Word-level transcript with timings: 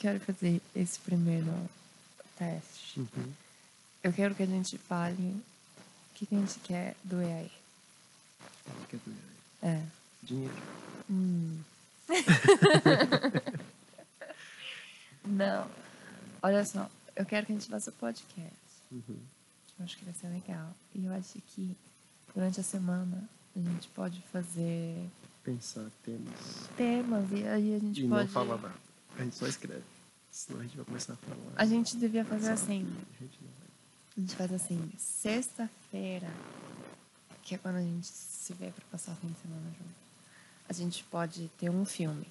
quero 0.00 0.20
fazer 0.20 0.60
esse 0.74 0.98
primeiro 1.00 1.46
teste. 2.38 3.00
Uhum. 3.00 3.32
Eu 4.02 4.12
quero 4.12 4.34
que 4.34 4.42
a 4.42 4.46
gente 4.46 4.78
fale 4.78 5.22
o 5.22 5.42
que, 6.14 6.26
que 6.26 6.34
a 6.34 6.38
gente 6.38 6.58
quer 6.60 6.96
do 7.04 7.20
EAE. 7.20 7.50
Quer 8.88 8.96
dizer, 8.96 9.16
É. 9.62 9.82
Dinheiro. 10.22 10.54
Hum. 11.10 11.58
Não. 15.24 15.66
Olha 16.42 16.64
só, 16.64 16.88
eu 17.14 17.26
quero 17.26 17.46
que 17.46 17.52
a 17.52 17.54
gente 17.56 17.68
faça 17.68 17.92
podcast. 17.92 18.52
Uhum. 18.90 19.18
Eu 19.78 19.84
acho 19.84 19.98
que 19.98 20.04
vai 20.04 20.14
ser 20.14 20.28
legal. 20.28 20.74
E 20.94 21.04
eu 21.06 21.12
acho 21.12 21.38
que 21.54 21.76
durante 22.34 22.60
a 22.60 22.62
semana 22.62 23.28
a 23.54 23.58
gente 23.58 23.88
pode 23.88 24.22
fazer 24.32 25.06
Pensar 25.44 25.86
temas. 26.04 26.68
temas 26.76 27.30
e 27.32 27.46
aí 27.46 27.74
a 27.74 27.78
gente 27.78 28.04
E 28.04 28.08
pode. 28.08 28.24
não 28.24 28.28
falar 28.32 28.56
nada. 28.58 28.74
A 29.18 29.22
gente 29.24 29.36
só 29.36 29.46
escreve. 29.46 29.82
Senão 30.30 30.60
a 30.60 30.62
gente 30.62 30.76
vai 30.76 30.84
começar 30.84 31.14
a 31.14 31.16
falar. 31.16 31.52
A 31.56 31.66
gente 31.66 31.96
devia 31.96 32.24
fazer 32.24 32.50
assim. 32.50 32.86
A 33.18 33.22
gente. 33.22 33.38
A 34.32 34.36
faz 34.36 34.52
assim, 34.52 34.92
sexta-feira, 34.98 36.28
que 37.42 37.54
é 37.54 37.58
quando 37.58 37.76
a 37.76 37.80
gente 37.82 38.06
se 38.06 38.52
vê 38.52 38.70
pra 38.70 38.84
passar 38.90 39.12
o 39.12 39.16
fim 39.16 39.28
de 39.28 39.38
semana 39.40 39.62
junto. 39.70 39.94
A 40.68 40.72
gente 40.72 41.02
pode 41.04 41.48
ter 41.58 41.70
um 41.70 41.84
filme. 41.84 42.26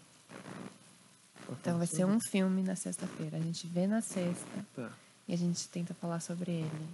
Então 1.49 1.77
vai 1.77 1.88
ser 1.88 2.05
um 2.05 2.19
filme 2.19 2.61
na 2.61 2.75
sexta-feira. 2.75 3.38
A 3.38 3.41
gente 3.41 3.66
vê 3.67 3.88
na 3.88 4.02
sexta 4.02 4.66
Tá. 4.75 4.91
e 5.27 5.33
a 5.33 5.38
gente 5.38 5.67
tenta 5.69 5.93
falar 5.95 6.19
sobre 6.19 6.52
ele 6.52 6.88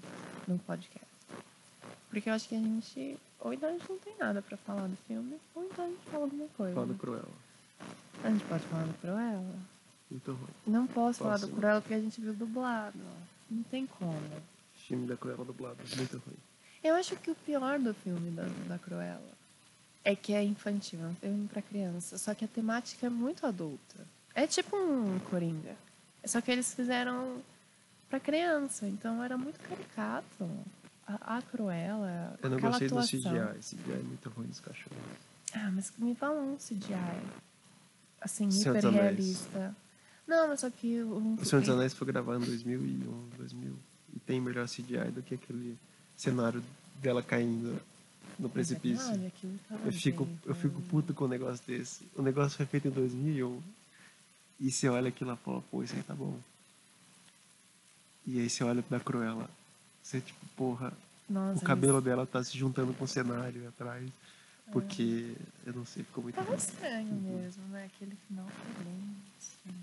no 0.47 0.57
podcast. 0.59 1.05
Porque 2.09 2.29
eu 2.29 2.33
acho 2.33 2.47
que 2.47 2.55
a 2.55 2.59
gente. 2.59 3.19
Ou 3.41 3.53
então 3.53 3.67
a 3.69 3.73
gente 3.73 3.89
não 3.89 3.99
tem 3.99 4.15
nada 4.17 4.41
pra 4.41 4.55
falar 4.57 4.87
do 4.87 4.95
filme, 5.07 5.37
ou 5.53 5.65
então 5.65 5.85
a 5.85 5.89
gente 5.89 6.05
fala 6.09 6.23
alguma 6.23 6.47
coisa. 6.49 6.73
Fala 6.73 6.87
do 6.87 6.95
Cruella. 6.95 7.27
A 8.23 8.29
gente 8.31 8.45
pode 8.45 8.63
falar 8.65 8.83
do 8.85 8.93
Cruella. 9.01 9.55
Muito 10.15 10.31
ruim. 10.31 10.53
Não 10.65 10.87
posso 10.87 11.19
falar 11.19 11.37
do. 11.37 11.49
Cruella 11.49 11.81
porque 11.81 11.93
a 11.93 11.99
gente 11.99 12.21
viu 12.21 12.33
dublado. 12.33 12.99
Não 13.51 13.63
tem 13.63 13.85
como. 13.85 14.17
Filme 14.87 15.05
da 15.07 15.17
Cruella 15.17 15.43
dublado. 15.43 15.77
Muito 15.97 16.17
ruim. 16.25 16.37
Eu 16.81 16.95
acho 16.95 17.15
que 17.17 17.31
o 17.31 17.35
pior 17.35 17.79
do 17.79 17.93
filme 17.93 18.31
da, 18.31 18.43
da 18.67 18.79
Cruella 18.79 19.35
é 20.05 20.15
que 20.15 20.33
é 20.33 20.43
infantil, 20.43 21.03
é 21.03 21.07
um 21.07 21.15
filme 21.15 21.47
pra 21.47 21.61
criança. 21.61 22.17
Só 22.17 22.33
que 22.33 22.45
a 22.45 22.47
temática 22.47 23.07
é 23.07 23.09
muito 23.09 23.45
adulta. 23.45 24.07
É 24.33 24.47
tipo 24.47 24.77
um 24.77 25.19
Coringa. 25.29 25.75
Só 26.23 26.39
que 26.39 26.49
eles 26.49 26.73
fizeram 26.73 27.41
pra 28.09 28.19
criança, 28.19 28.87
então 28.87 29.21
era 29.21 29.37
muito 29.37 29.59
caricato. 29.59 30.49
A, 31.05 31.37
a 31.37 31.41
Cruella. 31.41 32.39
Eu 32.41 32.49
não 32.49 32.59
gostei 32.59 32.87
atuação. 32.87 33.19
do 33.19 33.29
CGI. 33.29 33.75
CGI 33.75 33.91
é 33.91 34.03
muito 34.03 34.29
ruim 34.29 34.47
dos 34.47 34.59
cachorros. 34.61 34.97
Ah, 35.53 35.69
mas 35.73 35.91
me 35.97 36.15
fala 36.15 36.39
um 36.39 36.55
CGI. 36.55 36.95
Assim, 38.21 38.49
Senhor 38.49 38.79
Não, 40.27 40.47
mas 40.47 40.59
só 40.61 40.69
que. 40.69 41.01
O 41.01 41.45
Senhor 41.45 41.61
dos 41.61 41.69
Anéis 41.69 41.93
foi 41.93 42.07
gravado 42.07 42.43
em 42.43 42.47
2001, 42.47 43.29
2000. 43.37 43.73
E 44.15 44.19
tem 44.19 44.41
melhor 44.41 44.67
CGI 44.67 45.11
do 45.13 45.21
que 45.21 45.35
aquele 45.35 45.77
cenário 46.15 46.63
dela 47.01 47.21
caindo 47.21 47.79
no 48.39 48.49
precipício. 48.49 49.07
É 49.07 49.27
aquilo 49.27 49.59
tava 49.69 49.85
Eu 49.85 49.91
fico, 49.91 50.27
eu 50.45 50.55
fico 50.55 50.81
puto 50.83 51.13
com 51.13 51.25
um 51.25 51.27
negócio 51.27 51.63
desse. 51.65 52.07
O 52.15 52.21
negócio 52.21 52.57
foi 52.57 52.65
feito 52.65 52.87
em 52.87 52.91
2001. 52.91 53.61
E 54.59 54.71
você 54.71 54.87
olha 54.87 55.09
aquilo 55.09 55.29
lá 55.29 55.37
e 55.39 55.43
fala, 55.43 55.61
pô, 55.69 55.83
isso 55.83 55.95
aí 55.95 56.03
tá 56.03 56.13
bom. 56.13 56.37
E 58.25 58.39
aí 58.39 58.49
você 58.49 58.63
olha 58.63 58.81
pra 58.81 58.99
Cruella. 58.99 59.49
Você 60.01 60.21
tipo, 60.21 60.45
porra, 60.55 60.93
Nossa, 61.29 61.59
o 61.59 61.61
cabelo 61.61 62.01
dela 62.01 62.25
tá 62.25 62.43
se 62.43 62.57
juntando 62.57 62.93
com 62.93 63.03
o 63.03 63.07
cenário 63.07 63.67
atrás. 63.67 64.09
Porque, 64.71 65.35
eu 65.63 65.73
não 65.73 65.85
sei, 65.85 66.03
ficou 66.03 66.23
muito 66.23 66.35
Tava 66.35 66.55
estranho 66.55 67.13
mesmo, 67.13 67.63
né? 67.67 67.85
Aquele 67.85 68.15
final 68.27 68.47
foi 68.47 68.83
bem 68.83 69.15
estranho. 69.39 69.77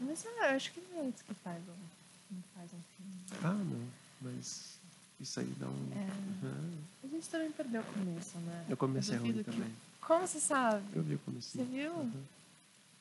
Mas 0.00 0.24
eu 0.24 0.42
acho 0.44 0.72
que 0.72 0.80
não 0.92 1.00
é 1.04 1.08
isso 1.08 1.24
que 1.24 1.34
faz 1.34 1.58
um, 1.62 2.34
não 2.34 2.42
faz 2.54 2.70
um 2.72 2.80
filme. 2.96 3.42
Ah, 3.44 3.52
não. 3.54 3.86
Mas 4.20 4.78
isso 5.20 5.40
aí 5.40 5.46
dá 5.58 5.66
um... 5.66 5.88
É. 5.94 6.46
Aham. 6.46 6.70
A 7.04 7.06
gente 7.08 7.28
também 7.28 7.50
perdeu 7.52 7.80
o 7.80 7.84
começo, 7.84 8.38
né? 8.38 8.66
Eu 8.68 8.76
comecei 8.76 9.16
ruim 9.16 9.28
duvido 9.32 9.44
que- 9.50 9.56
também. 9.56 9.72
Como 10.00 10.26
você 10.26 10.38
sabe? 10.40 10.84
Eu 10.94 11.02
vi 11.02 11.14
o 11.14 11.18
começo. 11.20 11.50
Você 11.56 11.64
viu? 11.64 11.92
Aham. 11.92 12.12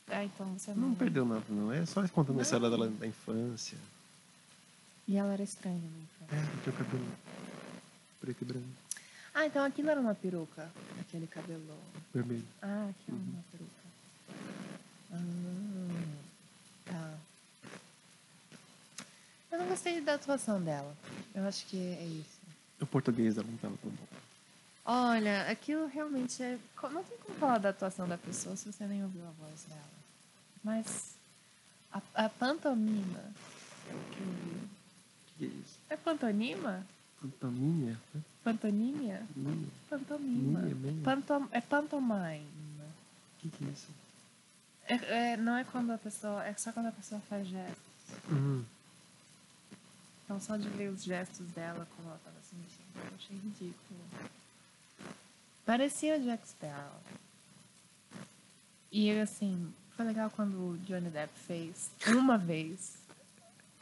Ah, 0.08 0.24
então 0.24 0.46
você 0.58 0.72
não. 0.74 0.90
Não 0.90 0.96
perdeu 0.96 1.26
nada, 1.26 1.44
não. 1.50 1.72
É 1.72 1.86
só 1.86 2.08
contando 2.10 2.40
a 2.40 2.44
história 2.44 2.70
dela 2.70 2.88
da 2.90 3.08
infância. 3.08 3.78
E 5.08 5.18
ela 5.18 5.34
era 5.34 5.44
estranha, 5.44 5.78
né? 5.78 6.06
É, 6.32 6.62
tinha 6.64 6.74
o 6.74 6.78
cabelo 6.78 7.06
preto 8.22 8.42
e 8.42 8.46
branco, 8.46 8.66
Ah, 9.34 9.46
então 9.46 9.64
aquilo 9.64 9.90
era 9.90 10.00
uma 10.00 10.16
peruca. 10.16 10.72
Aquele 11.00 11.28
cabelo. 11.28 11.78
vermelho. 12.14 12.44
Ah, 12.62 12.90
aquilo 12.90 13.18
era 13.18 13.30
uma 13.32 13.44
peruca. 13.52 13.86
Ah, 15.12 16.05
tá. 16.96 17.18
Eu 19.52 19.60
não 19.60 19.68
gostei 19.68 20.02
da 20.02 20.16
atuação 20.16 20.62
dela. 20.62 20.96
Eu 21.34 21.48
acho 21.48 21.66
que 21.66 21.78
é 21.78 22.04
isso. 22.04 22.40
O 22.82 22.86
português 22.86 23.36
dela 23.36 23.48
não 23.50 23.58
tava 23.58 23.78
tão 23.78 23.92
bom. 23.92 24.08
Olha, 24.86 25.50
aquilo 25.50 25.88
realmente 25.88 26.44
é. 26.44 26.60
Não 26.84 27.04
tem 27.04 27.18
como 27.18 27.40
falar 27.40 27.58
da 27.58 27.70
atuação 27.70 28.08
da 28.08 28.18
pessoa 28.18 28.56
se 28.56 28.72
você 28.72 28.86
nem 28.86 29.04
ouviu 29.04 29.24
a 29.26 29.32
voz 29.32 29.64
dela. 29.64 29.82
Mas 30.64 31.16
a, 31.92 32.02
a 32.26 32.30
pantomima 32.30 33.24
que 33.86 33.94
eu 33.94 34.00
vi. 34.00 34.66
O 34.66 35.38
que, 35.38 35.46
é 35.46 35.48
isso? 35.48 35.80
É 35.90 35.98
pantonima? 35.98 36.86
Pantomima? 37.22 37.98
Pantonímia? 38.44 39.24
Pantomima? 39.90 40.60
Pantomima. 40.60 41.04
Pantom, 41.04 41.48
é 41.52 41.62
pantomime. 41.62 42.46
O 42.46 43.40
que, 43.40 43.50
que 43.50 43.66
é 43.66 43.68
isso? 43.70 43.88
É, 44.88 45.34
é- 45.34 45.38
não 45.38 45.56
é 45.58 45.64
quando 45.64 45.92
a 45.92 45.98
pessoa. 45.98 46.44
É 46.46 46.54
só 46.56 46.72
quando 46.72 46.88
a 46.88 46.92
pessoa 46.92 47.20
faz 47.30 47.48
gestos. 47.48 47.84
Uhum. 48.30 48.64
Então 50.24 50.40
só 50.40 50.58
de 50.58 50.68
ver 50.70 50.90
os 50.90 51.04
gestos 51.04 51.48
dela 51.52 51.88
como 51.96 52.10
ela 52.10 52.20
tava 52.24 52.38
se 52.42 52.56
mexendo, 52.56 53.12
eu 53.12 53.16
achei 53.16 53.38
ridículo. 53.38 54.00
Parecia 55.66 56.18
o 56.18 56.24
Jack 56.24 56.48
Sparrow. 56.48 57.00
E 58.92 59.12
assim, 59.20 59.72
foi 59.96 60.06
legal 60.06 60.30
quando 60.32 60.56
o 60.56 60.78
Johnny 60.80 61.10
Depp 61.10 61.32
fez 61.40 61.92
uma 62.08 62.38
vez. 62.38 62.98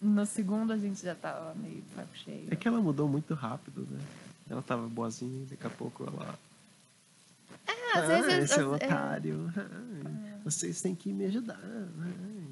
No 0.02 0.25
segundo 0.25 0.74
a 0.74 0.78
gente 0.78 1.02
já 1.02 1.16
tava 1.16 1.53
meio 1.56 1.84
saco 1.96 2.16
cheio. 2.18 2.47
É 2.52 2.56
que 2.56 2.68
ela 2.68 2.81
mudou 2.81 3.08
muito 3.08 3.34
rápido, 3.34 3.88
né? 3.90 4.06
Ela 4.50 4.62
tava 4.62 4.88
boazinha 4.88 5.44
e 5.44 5.46
daqui 5.46 5.66
a 5.66 5.70
pouco 5.70 6.03
ela. 6.06 6.38
É, 7.93 7.99
às 7.99 8.09
ah, 8.09 8.21
vezes. 8.21 8.51
seu 8.51 8.73
é- 8.73 8.75
otário. 8.75 9.53
Ai, 9.55 10.39
Vocês 10.43 10.81
têm 10.81 10.95
que 10.95 11.11
me 11.13 11.25
ajudar. 11.25 11.59
Ai, 11.63 12.47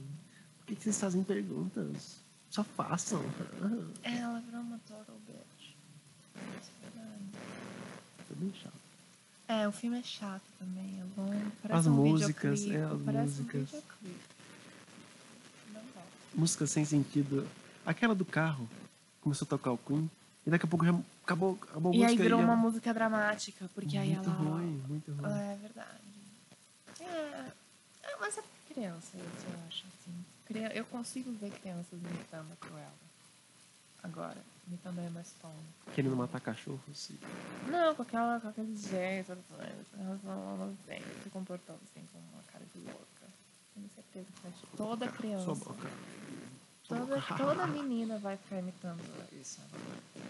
Por 0.60 0.66
que, 0.68 0.76
que 0.76 0.84
vocês 0.84 1.00
fazem 1.00 1.24
perguntas? 1.24 2.22
Só 2.50 2.64
façam. 2.64 3.24
Ah, 3.62 3.88
É, 4.04 4.18
ela 4.18 4.40
virou 4.42 4.62
uma 4.62 4.80
total 4.80 5.18
bitch. 5.26 5.74
É. 6.36 6.40
Tá 8.28 8.36
bem 8.36 8.54
chato. 8.62 8.74
É, 9.48 9.68
o 9.68 9.72
filme 9.72 10.00
é 10.00 10.04
chato 10.04 10.44
também, 10.60 11.00
é 11.00 11.20
longo. 11.20 11.52
Parece 11.62 11.80
As 11.80 11.88
um 11.88 11.92
músicas, 11.94 12.66
é, 12.68 12.84
as 12.84 13.02
parece 13.02 13.42
músicas. 13.42 13.84
Um. 14.04 14.10
Música 16.34 16.66
sem 16.68 16.86
sentido. 16.86 17.46
Aquela 17.86 18.16
do 18.16 18.24
carro 18.24 18.70
começou 19.20 19.46
a 19.46 19.50
tocar 19.50 19.72
o 19.72 19.78
Queen. 19.78 20.10
E 20.46 20.50
daqui 20.50 20.66
a 20.66 20.68
pouco 20.70 20.86
já 20.86 20.94
acabou, 21.24 21.58
acabou 21.62 21.92
a 21.92 21.96
E 21.96 22.00
música. 22.00 22.12
aí 22.12 22.18
virou 22.18 22.40
uma 22.40 22.56
música 22.56 22.94
dramática, 22.94 23.70
porque 23.76 23.98
aí 23.98 24.16
muito 24.16 24.30
ela. 24.30 24.38
ruim, 24.40 24.84
muito 24.88 25.12
ruim. 25.14 25.32
É 25.32 25.58
verdade. 25.62 26.02
É, 27.00 27.52
é, 28.04 28.18
mas 28.20 28.38
é 28.38 28.44
criança, 28.74 29.18
isso 29.18 29.46
eu 29.48 29.68
acho 29.68 29.86
assim. 29.88 30.26
Eu 30.74 30.86
consigo 30.86 31.32
ver 31.34 31.52
crianças 31.52 31.94
imitando 31.94 32.52
a 32.52 32.66
Cruella. 32.66 32.92
Agora, 34.04 34.38
imitando 34.68 35.00
a 35.00 35.04
Emma 35.04 35.24
Stone. 35.24 35.54
Querendo 35.94 36.16
matar 36.16 36.42
cachorro, 36.42 36.82
sim. 36.94 37.18
Não, 37.68 37.94
com, 37.96 38.02
aquela, 38.02 38.40
com 38.40 38.48
aqueles 38.48 38.82
gestos, 38.88 39.38
elas 39.98 40.24
não, 40.24 40.76
vêm 40.88 41.02
se 41.24 41.30
comportando 41.30 41.80
assim 41.84 42.06
com 42.12 42.20
uma 42.34 42.44
cara 42.52 42.66
de 42.74 42.82
louca. 42.82 43.28
Tenho 43.74 43.90
certeza 43.96 44.26
que 44.44 44.78
toda 44.78 45.08
criança. 45.08 45.46
Sua 45.46 45.56
boca. 45.56 45.90
Toda, 46.92 47.22
toda 47.38 47.68
menina 47.68 48.20
vai 48.20 48.36
ficar 48.36 48.60
imitando 48.60 49.02
isso. 49.40 49.62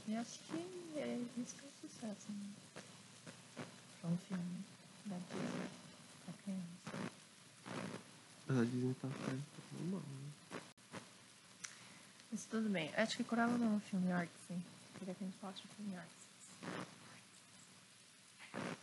E 0.07 0.15
acho 0.15 0.39
que 0.39 0.57
é 0.97 1.19
isso 1.37 1.55
que 1.55 1.65
é 1.65 1.67
um 1.67 1.89
sucesso. 1.89 2.31
Né? 2.31 2.49
É 4.03 4.07
um 4.07 4.17
filme 4.17 4.63
da 5.05 5.15
Disney 5.17 5.69
pra 6.25 6.33
criança. 6.43 7.11
Mas 8.47 8.57
a 8.59 8.63
Disney 8.63 8.93
tá 9.01 9.07
tá 9.07 9.31
normal, 9.79 10.01
né? 10.01 10.59
Mas 12.31 12.45
tudo 12.45 12.69
bem. 12.69 12.93
Acho 12.95 13.17
que 13.17 13.23
Coral 13.23 13.49
não 13.49 13.73
é 13.73 13.75
um 13.77 13.79
filme 13.79 14.11
artsy. 14.11 14.55
Queria 14.99 15.15
que 15.15 15.23
a 15.23 15.27
gente 15.27 15.37
falasse 15.39 15.61
de 15.61 15.67
filme 15.69 15.97
artsy. 15.97 16.21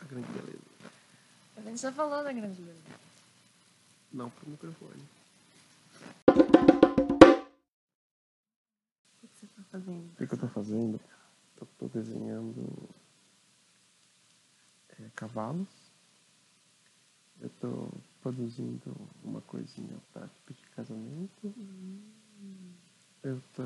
A 0.01 0.05
grande 0.05 0.27
beleza. 0.33 0.69
A 1.55 1.61
gente 1.61 1.81
já 1.81 1.91
falou 1.91 2.23
da 2.23 2.31
Grande 2.31 2.61
Beleza. 2.61 2.79
Não 4.13 4.29
pro 4.29 4.49
microfone. 4.49 5.03
fazendo? 9.79 10.11
O 10.11 10.15
que, 10.15 10.27
que 10.27 10.33
eu 10.33 10.35
estou 10.35 10.49
fazendo? 10.49 10.99
Estou 11.61 11.89
desenhando 11.89 12.89
é, 14.89 15.09
cavalos. 15.15 15.67
Eu 17.41 17.47
estou 17.47 17.91
produzindo 18.21 18.95
uma 19.23 19.41
coisinha 19.41 19.97
para 20.13 20.27
pedir 20.45 20.69
casamento. 20.75 21.47
Hum. 21.57 22.73
Eu 23.23 23.37
estou. 23.37 23.65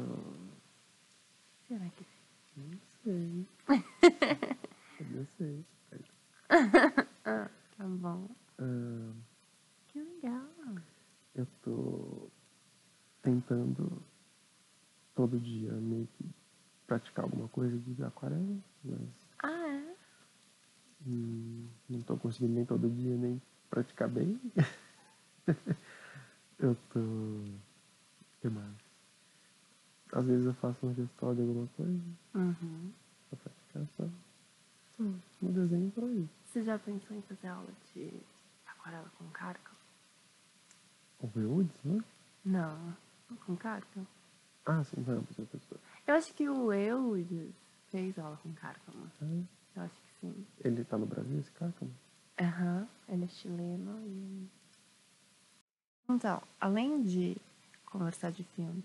Será 1.67 1.89
que. 1.89 2.05
Não 2.55 2.79
sei. 3.03 3.47
não 5.09 5.27
sei. 5.37 5.65
ah, 7.25 7.49
tá 7.77 7.87
bom. 7.87 8.29
Ah, 8.59 9.13
que 9.87 10.01
legal. 10.01 10.47
Eu 11.35 11.43
estou 11.43 12.31
tentando 13.23 14.03
todo 15.15 15.39
dia 15.39 15.71
meio 15.73 16.07
que 16.17 16.25
praticar 16.87 17.25
alguma 17.25 17.47
coisa 17.49 17.77
de 17.77 18.03
aquarela, 18.03 18.57
mas 18.83 18.99
Ah, 19.43 19.67
é? 19.67 19.95
hum, 21.05 21.67
não 21.89 22.01
tô 22.01 22.17
conseguindo 22.17 22.53
nem 22.53 22.65
todo 22.65 22.89
dia 22.89 23.15
nem 23.15 23.41
praticar 23.69 24.09
bem. 24.09 24.39
eu 26.59 26.75
tô. 26.91 26.99
Que 28.41 28.49
mais? 28.49 28.73
Às 30.11 30.25
vezes 30.25 30.45
eu 30.45 30.53
faço 30.55 30.85
uma 30.85 30.93
gestal 30.93 31.33
de 31.35 31.41
alguma 31.41 31.67
coisa 31.75 32.03
Uhum. 32.35 32.91
pra 33.29 33.37
praticar 33.39 33.87
só. 33.97 34.03
Hum, 34.99 35.17
um 35.41 35.51
desenho 35.51 35.91
pra 35.91 36.05
isso. 36.07 36.29
Você 36.45 36.63
já 36.63 36.77
pensou 36.77 37.17
em 37.17 37.21
fazer 37.23 37.47
aula 37.47 37.69
de 37.93 38.13
aquarela 38.67 39.09
com 39.17 39.27
cárcamo? 39.29 39.77
O 41.19 41.39
Eudes, 41.39 41.83
né? 41.83 42.03
Não, 42.45 42.95
com 43.45 43.55
cárcamo. 43.55 44.05
Ah, 44.65 44.83
sim, 44.83 45.03
não, 45.05 45.17
outra 45.17 45.45
pessoa. 45.45 45.79
Eu 46.07 46.15
acho 46.15 46.33
que 46.33 46.47
o 46.47 46.71
Eudes 46.71 47.53
fez 47.89 48.17
aula 48.17 48.37
com 48.41 48.53
cárcamo. 48.53 49.11
Ah, 49.21 49.25
Eu 49.75 49.81
acho 49.83 49.93
que 49.95 50.19
sim. 50.21 50.47
ele 50.63 50.83
tá 50.85 50.97
no 50.97 51.05
Brasil, 51.05 51.39
esse 51.39 51.51
Cácamo? 51.51 51.91
Aham, 52.39 52.87
ele 53.09 53.25
é 53.25 53.27
chileno 53.27 53.99
e. 54.07 54.47
Então, 56.09 56.41
além 56.59 57.03
de 57.03 57.37
conversar 57.85 58.31
de 58.31 58.43
filmes 58.43 58.83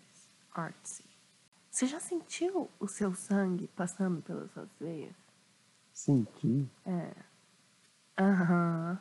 artsy, 0.54 1.04
você 1.70 1.86
já 1.86 2.00
sentiu 2.00 2.68
o 2.78 2.86
seu 2.88 3.14
sangue 3.14 3.68
passando 3.68 4.20
pelas 4.22 4.50
suas 4.52 4.68
veias? 4.80 5.14
Senti. 5.92 6.68
É. 6.86 7.12
Aham. 8.18 8.98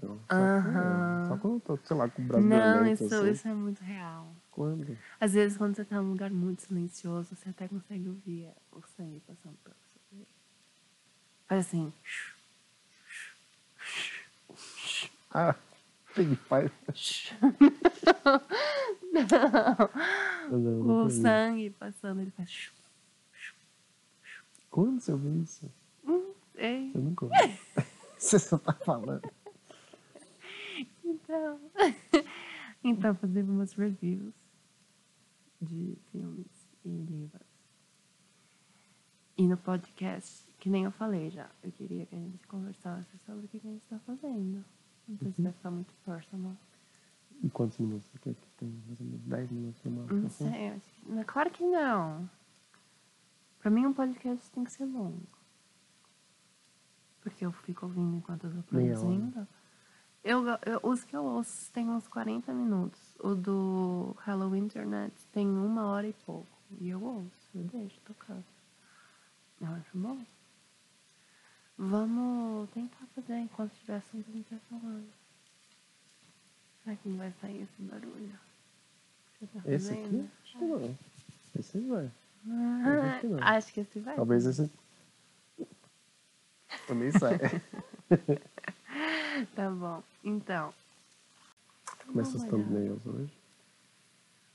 Só, 0.00 0.34
Aham. 0.34 1.24
só 1.28 1.36
quando 1.36 1.54
eu 1.54 1.60
tô, 1.60 1.78
sei 1.86 1.96
lá, 1.96 2.08
com 2.08 2.22
o 2.22 2.24
braço 2.24 2.44
Não, 2.46 2.86
isso, 2.86 3.04
assim. 3.04 3.30
isso 3.30 3.48
é 3.48 3.54
muito 3.54 3.80
real. 3.82 4.34
Quando? 4.54 4.96
Às 5.18 5.32
vezes, 5.32 5.58
quando 5.58 5.74
você 5.74 5.84
tá 5.84 6.00
num 6.00 6.10
lugar 6.10 6.30
muito 6.30 6.62
silencioso, 6.62 7.34
você 7.34 7.48
até 7.48 7.66
consegue 7.66 8.08
ouvir 8.08 8.48
o 8.70 8.80
sangue 8.96 9.18
passando 9.26 9.56
pelas 9.64 9.76
suas 9.80 10.04
veias. 10.12 10.28
Faz 11.48 11.66
assim. 11.66 11.92
Ah, 15.32 15.56
ele 16.16 16.36
faz. 16.36 16.70
Não. 19.12 20.50
Não, 20.50 20.80
O 20.80 20.84
nunca 20.84 21.08
vi. 21.12 21.20
sangue 21.20 21.70
passando, 21.70 22.20
ele 22.20 22.30
faz. 22.30 22.70
Quando 24.70 25.00
você 25.00 25.10
ouviu 25.12 25.42
isso? 25.42 25.68
Ei, 26.54 26.92
Eu 26.94 27.00
nunca 27.00 27.24
ouvi. 27.24 27.60
você 28.16 28.38
só 28.38 28.56
tá 28.56 28.72
falando. 28.72 29.28
então. 31.04 31.60
então, 32.84 33.14
fazemos 33.16 33.50
umas 33.50 33.72
reviews 33.72 34.32
de 35.64 35.98
filmes 36.10 36.68
e 36.84 36.88
livros. 36.88 37.54
E 39.36 39.48
no 39.48 39.56
podcast, 39.56 40.46
que 40.58 40.70
nem 40.70 40.84
eu 40.84 40.92
falei 40.92 41.30
já, 41.30 41.50
eu 41.62 41.72
queria 41.72 42.06
que 42.06 42.14
a 42.14 42.18
gente 42.18 42.46
conversasse 42.46 43.18
sobre 43.26 43.46
o 43.46 43.48
que 43.48 43.56
a 43.56 43.60
gente 43.60 43.84
tá 43.86 43.98
fazendo. 44.00 44.64
Não 45.08 45.18
sei 45.18 45.32
se 45.32 45.42
vai 45.42 45.52
ficar 45.52 45.70
muito 45.70 45.92
personal. 46.04 46.56
E 47.42 47.50
quantos 47.50 47.78
minutos 47.78 48.06
você 48.06 48.18
quer 48.18 48.34
que 48.34 48.48
tem? 48.56 48.68
Mais 48.86 49.00
ou 49.00 49.06
menos 49.06 49.22
10 49.26 49.50
minutos 49.50 49.82
de 49.82 49.88
uma 49.88 50.06
Não 50.06 50.30
sei, 50.30 50.68
acho 50.70 50.92
que... 50.92 51.10
não, 51.10 51.24
Claro 51.24 51.50
que 51.50 51.64
não. 51.64 52.30
Pra 53.58 53.70
mim, 53.70 53.86
um 53.86 53.92
podcast 53.92 54.50
tem 54.50 54.62
que 54.62 54.70
ser 54.70 54.84
longo. 54.84 55.26
Porque 57.20 57.44
eu 57.44 57.50
fico 57.50 57.86
ouvindo 57.86 58.16
enquanto 58.16 58.44
eu 58.44 58.54
tô 58.54 58.62
produzindo. 58.62 59.48
Eu, 60.22 60.42
eu, 60.64 60.80
os 60.82 61.04
que 61.04 61.14
eu 61.14 61.24
ouço 61.24 61.70
tem 61.72 61.88
uns 61.88 62.06
40 62.08 62.52
minutos. 62.52 63.14
O 63.18 63.34
do 63.34 63.83
Hello 64.26 64.56
Internet 64.56 65.12
tem 65.32 65.46
uma 65.46 65.84
hora 65.86 66.06
e 66.08 66.12
pouco. 66.24 66.46
E 66.80 66.88
eu 66.88 67.02
ouço, 67.02 67.30
eu 67.54 67.62
deixo 67.64 68.00
tocar. 68.06 68.42
Eu 69.60 69.68
acho 69.68 69.90
bom. 69.98 70.18
Vamos 71.76 72.70
tentar 72.70 73.06
fazer 73.14 73.38
enquanto 73.38 73.72
tiver 73.74 73.96
assunto 73.96 74.24
a 74.28 74.32
gente 74.32 74.46
vai 74.50 74.60
falando. 74.70 75.08
Será 76.82 76.96
que 76.96 77.08
não 77.08 77.18
vai 77.18 77.32
sair 77.40 77.62
esse 77.62 77.82
barulho? 77.82 78.38
Você 79.38 79.46
tá 79.46 79.60
Esse 79.66 79.88
fazendo? 79.88 80.06
aqui? 80.06 80.30
Acho 80.42 80.58
que 80.58 80.64
não. 80.64 80.98
Esse 81.58 81.80
vai. 81.80 82.10
Ah, 82.48 83.10
acho 83.10 83.20
que 83.20 83.26
não. 83.26 83.42
acho 83.42 83.72
que 83.74 83.80
esse 83.80 84.00
vai. 84.00 84.16
Talvez 84.16 84.46
esse. 84.46 84.70
Também 86.86 87.10
sai. 87.12 87.38
Tá 89.56 89.68
bom. 89.68 90.00
Então. 90.22 90.72
Começa 92.06 92.38
olhar. 92.38 92.50
thumbnails 92.50 93.04
hoje. 93.04 93.43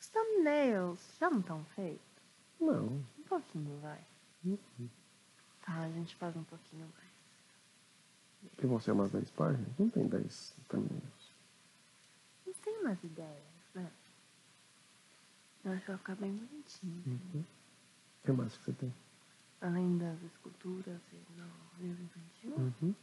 Os 0.10 0.12
thumbnails 0.12 1.00
já 1.20 1.30
não 1.30 1.40
estão 1.40 1.64
feitos? 1.76 2.02
Não. 2.60 2.86
Um 2.88 3.24
pouquinho, 3.28 3.80
vai. 3.80 4.04
Tá, 5.62 5.82
a 5.82 5.90
gente 5.92 6.16
faz 6.16 6.36
um 6.36 6.44
pouquinho 6.44 6.88
mais. 6.98 7.10
E 8.58 8.66
vão 8.66 8.80
ser 8.80 8.92
umas 8.92 9.12
10 9.12 9.30
páginas? 9.32 9.68
Não 9.78 9.90
tem 9.90 10.08
10 10.08 10.56
thumbnails. 10.68 11.32
Mas 12.46 12.58
tem 12.58 12.78
umas 12.80 13.04
ideias, 13.04 13.44
né? 13.76 13.92
Eu 15.64 15.74
acho 15.74 15.82
que 15.82 15.88
vai 15.88 15.98
ficar 15.98 16.16
bem 16.16 16.36
bonitinho. 16.36 17.04
Uhum. 17.06 17.42
O 17.42 18.26
que 18.26 18.32
mais 18.32 18.58
que 18.58 18.64
você 18.64 18.74
tem? 18.74 18.94
Além 19.62 19.98
das 19.98 20.22
esculturas 20.24 21.02
e 21.14 21.40
no 21.40 21.50
livro 21.80 22.04
infantil. 22.04 22.56
Uhum. 22.82 22.96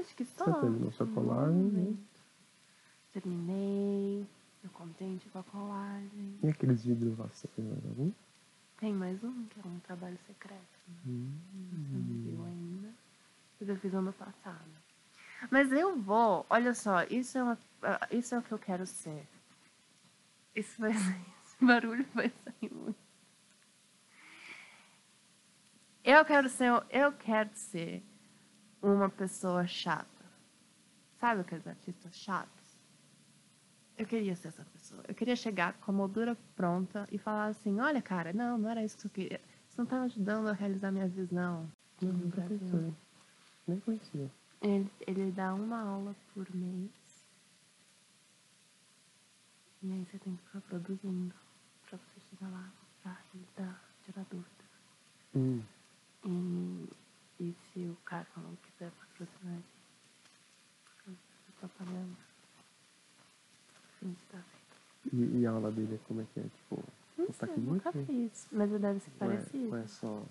Acho 0.00 0.16
que 0.16 0.24
só. 0.24 0.44
Você 0.44 0.60
terminou 0.60 0.92
sua 0.92 1.06
colagem, 1.06 1.62
né? 1.62 1.96
Terminei. 3.12 4.26
Tô 4.66 4.78
contente 4.78 5.28
com 5.28 5.38
a 5.38 5.44
colagem. 5.44 6.38
E 6.42 6.48
aqueles 6.48 6.82
tem 6.82 7.64
mais 7.64 7.84
algum? 7.84 8.12
Tem 8.78 8.92
mais 8.92 9.22
um, 9.22 9.44
que 9.46 9.60
é 9.60 9.62
um 9.68 9.78
trabalho 9.80 10.18
secreto. 10.26 10.80
Né? 11.04 11.32
Você 11.70 11.96
não 11.96 12.22
viu 12.22 12.44
ainda. 12.44 12.88
Mas 13.60 13.68
eu 13.68 13.76
fiz 13.76 13.94
ano 13.94 14.12
passado. 14.12 14.68
Mas 15.50 15.70
eu 15.70 15.96
vou, 16.00 16.44
olha 16.50 16.74
só, 16.74 17.04
isso 17.04 17.38
é, 17.38 17.42
uma, 17.42 17.58
ah, 17.82 18.08
isso 18.10 18.34
é 18.34 18.38
o 18.38 18.42
que 18.42 18.52
eu 18.52 18.58
quero 18.58 18.86
ser. 18.86 19.26
Isso 20.54 20.80
vai 20.80 20.92
sair, 20.92 21.26
esse 21.46 21.64
barulho 21.64 22.06
vai 22.12 22.28
sair 22.30 22.72
muito. 22.72 22.98
Eu 26.02 26.24
quero 26.24 26.48
ser, 26.48 26.72
eu 26.90 27.12
quero 27.12 27.50
ser 27.54 28.02
uma 28.82 29.08
pessoa 29.08 29.66
chata. 29.66 30.06
Sabe 31.20 31.42
aqueles 31.42 31.66
artistas 31.66 32.16
chatos? 32.16 32.55
Eu 33.98 34.06
queria 34.06 34.36
ser 34.36 34.48
essa 34.48 34.64
pessoa. 34.64 35.02
Eu 35.08 35.14
queria 35.14 35.36
chegar 35.36 35.72
com 35.74 35.90
a 35.90 35.94
moldura 35.94 36.36
pronta 36.54 37.08
e 37.10 37.18
falar 37.18 37.46
assim, 37.46 37.80
olha 37.80 38.02
cara, 38.02 38.32
não, 38.32 38.58
não 38.58 38.68
era 38.70 38.84
isso 38.84 38.98
que 38.98 39.06
eu 39.06 39.10
queria. 39.10 39.40
Isso 39.68 39.78
não 39.78 39.86
tá 39.86 39.98
me 39.98 40.04
ajudando 40.04 40.48
a 40.48 40.52
realizar 40.52 40.92
minha 40.92 41.08
visão. 41.08 41.70
Não, 42.02 42.12
nunca 42.12 42.42
Brasil. 42.42 42.58
pensei. 42.58 42.94
Nem 43.66 43.80
conhecia. 43.80 44.30
Ele, 44.60 44.90
ele 45.06 45.32
dá 45.32 45.54
uma 45.54 45.80
aula 45.80 46.14
por 46.34 46.46
mês. 46.54 46.90
E 49.82 49.92
aí 49.92 50.04
você 50.04 50.18
tem 50.18 50.36
que 50.36 50.42
ficar 50.42 50.60
produzindo 50.62 51.34
pra 51.88 51.98
você 51.98 52.20
chegar 52.28 52.50
lá 52.50 52.70
pra 53.02 53.16
realizar, 53.32 53.82
tirar 54.04 54.26
dúvidas. 54.30 54.66
Hum. 55.34 55.62
E, 56.24 56.88
e 57.40 57.54
se 57.72 57.80
o 57.80 57.96
cara 58.04 58.26
não 58.36 58.56
quiser 58.56 58.90
patrocinar 58.90 59.54
a 59.54 59.56
gente, 59.56 59.76
você 61.58 61.68
tá. 64.30 64.38
E, 65.12 65.40
e 65.40 65.46
a 65.46 65.50
aula 65.50 65.70
dele, 65.70 66.00
como 66.08 66.20
é 66.20 66.24
que 66.34 66.40
é? 66.40 66.42
Tipo, 66.42 66.82
Não 67.16 67.26
tá 67.26 67.32
sei, 67.46 67.48
aqui 67.50 67.60
nunca 67.60 67.92
dentro? 67.92 68.12
fiz, 68.12 68.46
mas 68.52 68.70
deve 68.70 69.00
ser 69.00 69.10
Ou 69.20 69.26
é, 69.26 69.36
parecido. 69.36 69.68
ou 69.68 69.76
é 69.76 69.86
só 69.86 70.22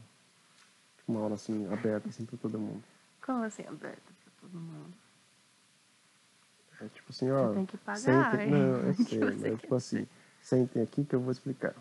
tipo, 0.97 1.11
uma 1.11 1.21
aula 1.21 1.35
assim, 1.35 1.65
aberta 1.71 2.09
assim 2.09 2.25
pra 2.25 2.37
todo 2.37 2.59
mundo? 2.59 2.83
Como 3.25 3.43
assim, 3.43 3.63
aberto 3.67 4.13
pra 4.23 4.31
todo 4.41 4.59
mundo? 4.59 4.93
É 6.81 6.87
tipo 6.89 7.09
assim, 7.09 7.31
ó. 7.31 7.53
tem 7.53 7.65
que 7.65 7.77
pagar, 7.77 7.97
Sentem, 7.99 8.51
não, 8.51 8.57
eu 8.59 8.93
sei, 8.95 9.19
você 9.19 9.25
mas 9.25 9.43
é 9.45 9.55
tipo 9.55 9.75
assim, 9.75 10.07
sentem 10.41 10.81
aqui 10.83 11.05
que 11.05 11.15
eu 11.15 11.21
vou 11.21 11.31
explicar. 11.31 11.73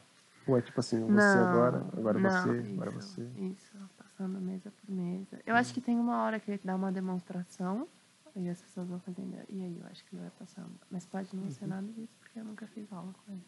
Ou 0.46 0.56
é 0.56 0.62
tipo 0.62 0.78
assim, 0.78 1.00
você 1.00 1.38
Não, 1.38 1.48
agora, 1.48 1.78
agora 1.96 2.18
não, 2.18 2.30
você, 2.30 2.60
isso, 2.60 2.72
agora 2.74 2.90
você. 2.92 3.22
Isso, 3.38 3.76
passando 3.96 4.40
mesa 4.40 4.70
por 4.70 4.94
mesa. 4.94 5.40
Eu 5.44 5.56
acho 5.56 5.72
que 5.74 5.80
tem 5.80 5.98
uma 5.98 6.22
hora 6.22 6.38
que 6.38 6.50
ele 6.50 6.60
dá 6.62 6.76
uma 6.76 6.92
demonstração 6.92 7.88
e 8.36 8.48
as 8.48 8.60
pessoas 8.60 8.88
vão 8.88 9.00
fazendo. 9.00 9.34
E 9.48 9.62
aí 9.62 9.78
eu 9.78 9.86
acho 9.86 10.04
que 10.04 10.14
ele 10.14 10.22
vai 10.22 10.30
passando. 10.32 10.78
Mas 10.90 11.06
pode 11.06 11.34
não 11.36 11.44
Uhum. 11.44 11.50
ser 11.50 11.66
nada 11.66 11.86
disso, 11.92 12.12
porque 12.20 12.38
eu 12.38 12.44
nunca 12.44 12.66
fiz 12.68 12.92
aula 12.92 13.12
com 13.12 13.32
ele. 13.32 13.44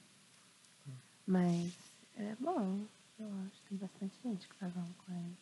Mas 1.26 1.76
é 2.14 2.34
bom, 2.36 2.86
eu 3.18 3.28
acho. 3.46 3.62
Tem 3.68 3.78
bastante 3.78 4.14
gente 4.22 4.48
que 4.48 4.54
faz 4.54 4.76
aula 4.76 4.94
com 5.04 5.12
ele. 5.12 5.36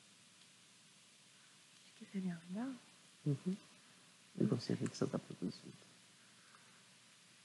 Acho 1.84 1.94
que 1.94 2.06
seria 2.06 2.40
legal. 2.48 2.72
Uhum. 3.26 3.56
E 4.40 4.44
você, 4.44 4.72
o 4.72 4.76
que 4.78 4.96
você 4.96 5.06
tá 5.06 5.18
produzindo? 5.18 5.72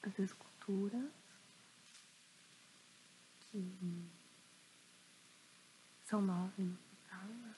As 0.03 0.17
esculturas 0.17 1.11
que 3.51 4.09
são 6.05 6.21
nove 6.21 6.63
no 6.63 6.77
total, 6.77 7.25
né? 7.27 7.55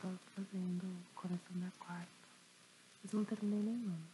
Tô 0.00 0.08
fazendo 0.34 0.84
o 0.84 1.14
coração 1.14 1.58
da 1.60 1.70
quarta. 1.78 2.23
Mas 3.04 3.12
não 3.12 3.22
terminei 3.22 3.62
nenhuma. 3.62 4.08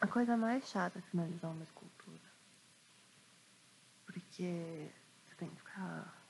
A 0.00 0.06
coisa 0.06 0.36
mais 0.36 0.68
chata 0.68 1.00
é 1.00 1.02
finalizar 1.02 1.50
uma 1.50 1.64
escultura. 1.64 2.32
Porque 4.06 4.88
você 5.26 5.34
tem 5.36 5.50
que 5.50 5.56
ficar 5.56 6.24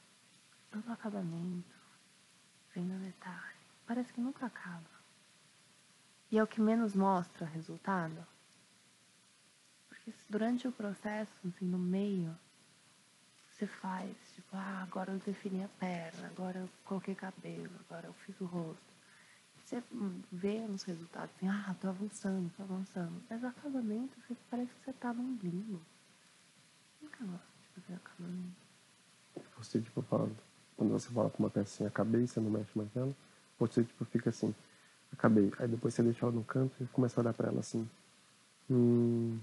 todo 0.71 0.88
o 0.88 0.93
acabamento, 0.93 1.76
vendo 2.75 2.99
detalhe. 3.05 3.61
Parece 3.87 4.11
que 4.14 4.21
nunca 4.21 4.47
acaba. 4.47 4.91
E 6.31 6.38
é 6.38 6.43
o 6.43 6.47
que 6.47 6.61
menos 6.61 6.95
mostra 6.95 7.45
resultado. 7.45 8.26
Porque 9.91 10.11
durante 10.31 10.67
o 10.67 10.73
processo, 10.73 11.33
assim, 11.47 11.67
no 11.67 11.79
meio, 11.79 12.35
você 13.50 13.67
faz, 13.67 14.17
tipo, 14.35 14.57
ah, 14.57 14.83
agora 14.83 15.12
eu 15.12 15.19
defini 15.19 15.62
a 15.64 15.69
perna, 15.69 16.29
agora 16.29 16.61
eu 16.61 16.71
coloquei 16.85 17.14
cabelo, 17.14 17.79
agora 17.81 18.07
eu 18.07 18.14
fiz 18.14 18.41
o 18.41 18.47
rosto. 18.47 18.92
Você 19.73 19.83
vê 20.31 20.61
nos 20.67 20.83
resultados, 20.83 21.35
assim, 21.35 21.49
ah, 21.49 21.75
tô 21.81 21.88
avançando, 21.88 22.52
tô 22.55 22.62
avançando. 22.62 23.23
Mas 23.31 23.43
o 23.43 23.47
acabamento, 23.47 24.14
parece 24.50 24.71
que 24.71 24.85
você 24.85 24.93
tá 24.93 25.14
num 25.14 25.38
limbo. 25.43 25.81
Nunca 27.00 27.25
gosto 27.25 27.47
de 27.62 27.81
fazer 27.81 27.95
acabamento. 27.95 28.62
Você, 29.57 29.81
tipo, 29.81 30.02
fala, 30.02 30.31
quando 30.76 30.91
você 30.91 31.09
fala 31.09 31.31
com 31.31 31.43
uma 31.43 31.49
pecinha, 31.49 31.88
acabei, 31.88 32.26
você 32.26 32.38
não 32.38 32.50
mexe 32.50 32.71
mais 32.76 32.93
nela. 32.95 33.17
Ou 33.59 33.67
você, 33.67 33.83
tipo, 33.83 34.05
fica 34.05 34.29
assim, 34.29 34.55
acabei. 35.11 35.50
Aí 35.59 35.67
depois 35.67 35.95
você 35.95 36.02
deixa 36.02 36.26
ela 36.26 36.35
no 36.35 36.45
canto 36.45 36.75
e 36.83 36.87
começa 36.88 37.19
a 37.19 37.23
olhar 37.23 37.33
pra 37.33 37.49
ela 37.49 37.61
assim. 37.61 37.88
Hum, 38.71 39.41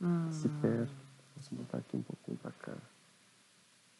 Hum, 0.00 0.32
se 0.32 0.48
perde. 0.48 0.94
Posso 1.34 1.54
botar 1.54 1.78
aqui 1.78 1.94
um 1.94 2.02
pouquinho 2.02 2.38
pra 2.38 2.52
cá. 2.52 2.74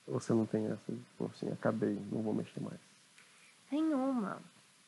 Você 0.06 0.32
não 0.32 0.46
tem 0.46 0.64
essa, 0.64 0.92
tipo 0.92 1.26
assim, 1.26 1.52
acabei, 1.52 1.94
não 2.10 2.22
vou 2.22 2.32
mexer 2.32 2.60
mais. 2.60 2.80
Tem 3.68 3.84
uma, 3.92 4.40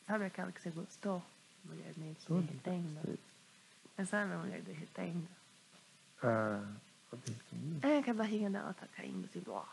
sabe 0.05 0.25
aquela 0.25 0.51
que 0.51 0.61
você 0.61 0.69
gostou? 0.69 1.23
Mulher 1.65 1.93
meio 1.97 2.15
que 2.15 2.25
Todas, 2.25 2.45
derretendo. 2.45 3.19
Mas 3.97 4.09
sabe 4.09 4.33
a 4.33 4.37
mulher 4.37 4.61
derretendo? 4.61 5.27
Ah, 6.23 6.63
a 7.11 7.15
derretendo? 7.15 7.85
É, 7.85 8.01
que 8.01 8.09
a 8.09 8.13
barriga 8.13 8.49
dela 8.49 8.73
tá 8.73 8.87
caindo 8.95 9.25
assim, 9.25 9.43
ó. 9.47 9.63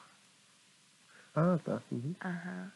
Ah, 1.34 1.58
tá. 1.64 1.82
Uhum. 1.90 2.14
Aham. 2.22 2.72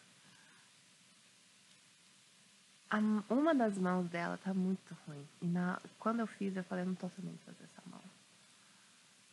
A 2.91 2.99
uma 3.33 3.55
das 3.55 3.79
mãos 3.79 4.09
dela 4.09 4.39
tá 4.39 4.53
muito 4.53 4.97
ruim. 5.07 5.27
E 5.41 5.47
na, 5.47 5.81
quando 5.99 6.21
eu 6.21 6.27
fiz, 6.27 6.55
eu 6.55 6.65
falei, 6.65 6.85
não 6.85 6.95
tô 6.95 7.09
sabendo 7.09 7.39
fazer 7.47 7.65
essa 7.65 7.83
mão. 7.91 8.03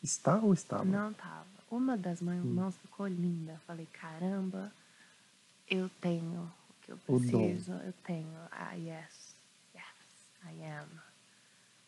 Está 0.02 0.38
ou 0.38 0.54
estava? 0.54 0.86
Não 0.86 1.14
tava. 1.14 1.46
Uma 1.70 1.98
das 1.98 2.22
mãos, 2.22 2.46
mãos 2.46 2.78
ficou 2.78 3.06
linda. 3.08 3.52
Eu 3.52 3.60
falei, 3.68 3.86
caramba, 3.88 4.72
eu 5.70 5.90
tenho 6.02 6.52
que 6.90 6.94
eu 6.94 6.98
preciso. 6.98 7.74
Eu 7.74 7.94
tenho. 8.04 8.40
Ah, 8.52 8.74
yes. 8.74 9.36
Yes, 9.76 10.34
I 10.46 10.64
am. 10.66 10.88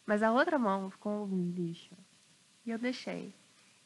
Mas 0.06 0.22
a 0.22 0.32
outra 0.32 0.60
mão 0.60 0.90
ficou 0.90 1.26
um 1.26 1.52
lixo. 1.52 1.96
E 2.66 2.72
eu 2.72 2.78
deixei. 2.78 3.34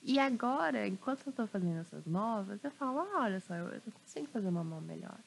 E 0.02 0.20
agora, 0.20 0.88
enquanto 0.88 1.26
eu 1.28 1.34
tô 1.34 1.48
fazendo 1.48 1.80
essas 1.80 2.06
novas, 2.06 2.64
eu 2.64 2.72
falo, 2.72 3.00
ah, 3.00 3.22
olha 3.24 3.40
só, 3.40 3.56
eu, 3.56 3.68
eu 3.70 3.82
consigo 3.82 4.28
fazer 4.28 4.48
uma 4.48 4.64
mão 4.64 4.82
melhor. 4.82 5.18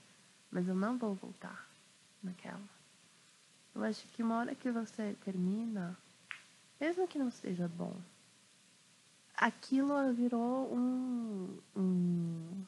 Mas 0.50 0.68
eu 0.68 0.74
não 0.74 0.96
vou 0.96 1.14
voltar 1.14 1.68
naquela. 2.22 2.62
Eu 3.74 3.82
acho 3.82 4.06
que 4.08 4.22
uma 4.22 4.38
hora 4.38 4.54
que 4.54 4.70
você 4.70 5.16
termina, 5.24 5.96
mesmo 6.80 7.08
que 7.08 7.18
não 7.18 7.30
seja 7.30 7.68
bom, 7.68 7.96
aquilo 9.34 10.12
virou 10.12 10.72
um. 10.74 11.58
um 11.76 12.64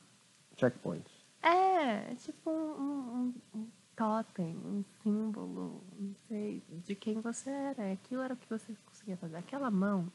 Checkpoint. 0.56 1.19
É, 1.42 2.12
é 2.12 2.14
tipo 2.16 2.50
um, 2.50 3.34
um, 3.54 3.58
um 3.58 3.68
totem, 3.96 4.56
um 4.56 4.84
símbolo, 5.02 5.84
não 5.98 6.14
sei, 6.26 6.62
de 6.84 6.94
quem 6.94 7.20
você 7.20 7.50
era. 7.50 7.92
Aquilo 7.92 8.22
era 8.22 8.34
o 8.34 8.36
que 8.36 8.48
você 8.48 8.74
conseguia 8.86 9.16
fazer. 9.16 9.36
Aquela 9.36 9.70
mão 9.70 10.10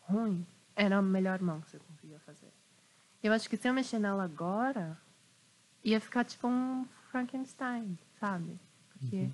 ruim 0.00 0.46
era 0.74 0.98
a 0.98 1.02
melhor 1.02 1.40
mão 1.40 1.60
que 1.60 1.70
você 1.70 1.78
conseguia 1.78 2.18
fazer. 2.20 2.52
Eu 3.22 3.32
acho 3.32 3.48
que 3.48 3.56
se 3.56 3.68
eu 3.68 3.74
mexer 3.74 3.98
nela 3.98 4.24
agora, 4.24 4.98
ia 5.84 6.00
ficar 6.00 6.24
tipo 6.24 6.48
um 6.48 6.84
Frankenstein, 7.10 7.98
sabe? 8.18 8.58
Porque 8.92 9.30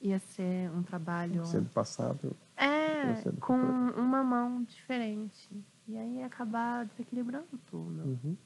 ia 0.00 0.18
ser 0.18 0.70
um 0.70 0.82
trabalho. 0.82 1.40
Você 1.44 1.60
do 1.60 1.68
passado. 1.68 2.36
É, 2.56 3.30
com 3.40 3.54
uma 3.54 4.24
mão 4.24 4.62
diferente. 4.64 5.50
E 5.86 5.96
aí 5.96 6.16
ia 6.16 6.26
acabar 6.26 6.84
desequilibrando 6.86 7.58
tudo. 7.70 8.02
Uhum. 8.02 8.36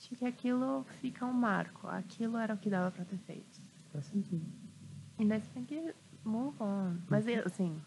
Acho 0.00 0.16
que 0.16 0.24
aquilo 0.24 0.84
fica 1.00 1.26
um 1.26 1.32
marco. 1.32 1.86
Aquilo 1.86 2.38
era 2.38 2.54
o 2.54 2.56
que 2.56 2.70
dava 2.70 2.90
pra 2.90 3.04
ter 3.04 3.18
feito. 3.18 3.60
Faz 3.92 4.06
sentido. 4.06 4.46
E 5.18 5.26
daí 5.26 5.40
você 5.42 5.50
tem 5.52 5.64
que 5.66 5.94
move 6.24 6.56
on. 6.58 6.96
Mas 7.06 7.26
assim. 7.44 7.78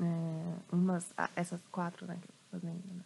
é, 0.00 0.56
umas, 0.72 1.14
ah, 1.16 1.30
essas 1.36 1.64
quatro, 1.68 2.06
né, 2.06 2.18
que 2.20 2.28
eu 2.28 2.34
tô 2.34 2.58
fazendo, 2.58 2.82
né? 2.92 3.04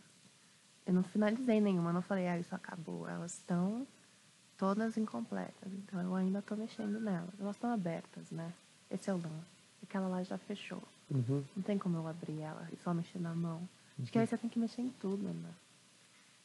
Eu 0.87 0.95
não 0.95 1.03
finalizei 1.03 1.61
nenhuma, 1.61 1.93
não 1.93 2.01
falei, 2.01 2.27
ah, 2.27 2.39
isso 2.39 2.55
acabou. 2.55 3.07
Elas 3.07 3.35
estão 3.35 3.87
todas 4.57 4.97
incompletas. 4.97 5.73
Então 5.75 6.01
eu 6.01 6.15
ainda 6.15 6.41
tô 6.41 6.57
mexendo 6.57 6.99
nelas. 6.99 7.39
Elas 7.39 7.55
estão 7.55 7.71
abertas, 7.71 8.31
né? 8.31 8.51
Esse 8.91 9.11
é 9.11 9.15
o 9.15 9.19
lance. 9.19 9.61
Aquela 9.83 10.09
lá 10.09 10.23
já 10.23 10.39
fechou. 10.39 10.83
Uhum. 11.11 11.45
Não 11.55 11.63
tem 11.63 11.77
como 11.77 11.99
eu 11.99 12.07
abrir 12.09 12.41
ela 12.41 12.67
e 12.73 12.77
só 12.79 12.95
mexer 12.95 13.19
na 13.19 13.35
mão. 13.35 13.69
Acho 14.01 14.11
que 14.11 14.19
aí 14.19 14.27
você 14.27 14.39
tem 14.39 14.49
que 14.49 14.59
mexer 14.59 14.81
em 14.81 14.91
tudo, 14.91 15.23
né? 15.23 15.51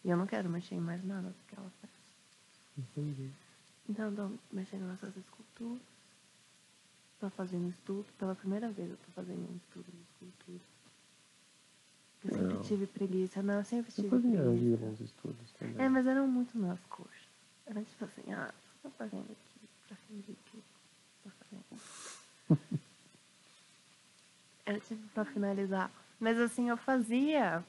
E 0.06 0.10
eu 0.12 0.16
não 0.16 0.28
quero 0.28 0.48
mexer 0.48 0.76
em 0.76 0.80
mais 0.80 1.04
nada 1.04 1.34
porque 1.40 1.60
ela 1.60 1.72
fecha. 1.82 1.94
Entendi. 2.78 3.32
Então 3.90 4.06
eu 4.12 4.16
tô 4.16 4.32
mexendo 4.56 4.84
nessas 4.88 5.18
esculturas. 5.18 5.82
Tô 7.20 7.28
fazendo 7.32 7.68
estudo. 7.70 8.06
Pela 8.20 8.36
primeira 8.36 8.70
vez 8.70 8.92
eu 8.92 8.98
tô 8.98 9.12
fazendo 9.16 9.40
um 9.52 9.56
estudo 9.58 9.86
de 9.92 10.02
escultura. 10.04 10.64
Eu 12.24 12.32
sempre 12.32 12.54
Não. 12.54 12.62
tive 12.62 12.86
preguiça. 12.86 13.42
Não, 13.42 13.56
eu 13.56 13.64
sempre 13.66 13.92
tive 13.92 14.10
fazia 14.10 14.42
preguiça. 14.44 14.86
uns 14.86 15.02
estudos 15.02 15.52
também. 15.54 15.84
É, 15.86 15.90
mas 15.90 16.06
eram 16.06 16.28
muito 16.28 16.56
nas 16.58 16.80
coxas. 16.86 17.26
Era 17.66 17.82
tipo 17.82 18.06
assim, 18.06 18.32
ah, 18.32 18.54
só 18.64 18.90
tô 18.90 18.96
fazendo 18.96 19.24
aqui 19.32 19.70
pra 19.88 19.98
fingir 20.08 20.36
que 20.46 20.64
tô 21.24 21.30
fazendo. 21.32 21.82
Era 24.68 24.80
tipo 24.80 25.02
pra 25.16 25.26
finalizar. 25.26 25.92
Mas 26.20 26.40
assim, 26.40 26.70
eu 26.70 26.78
fazia 26.78 27.64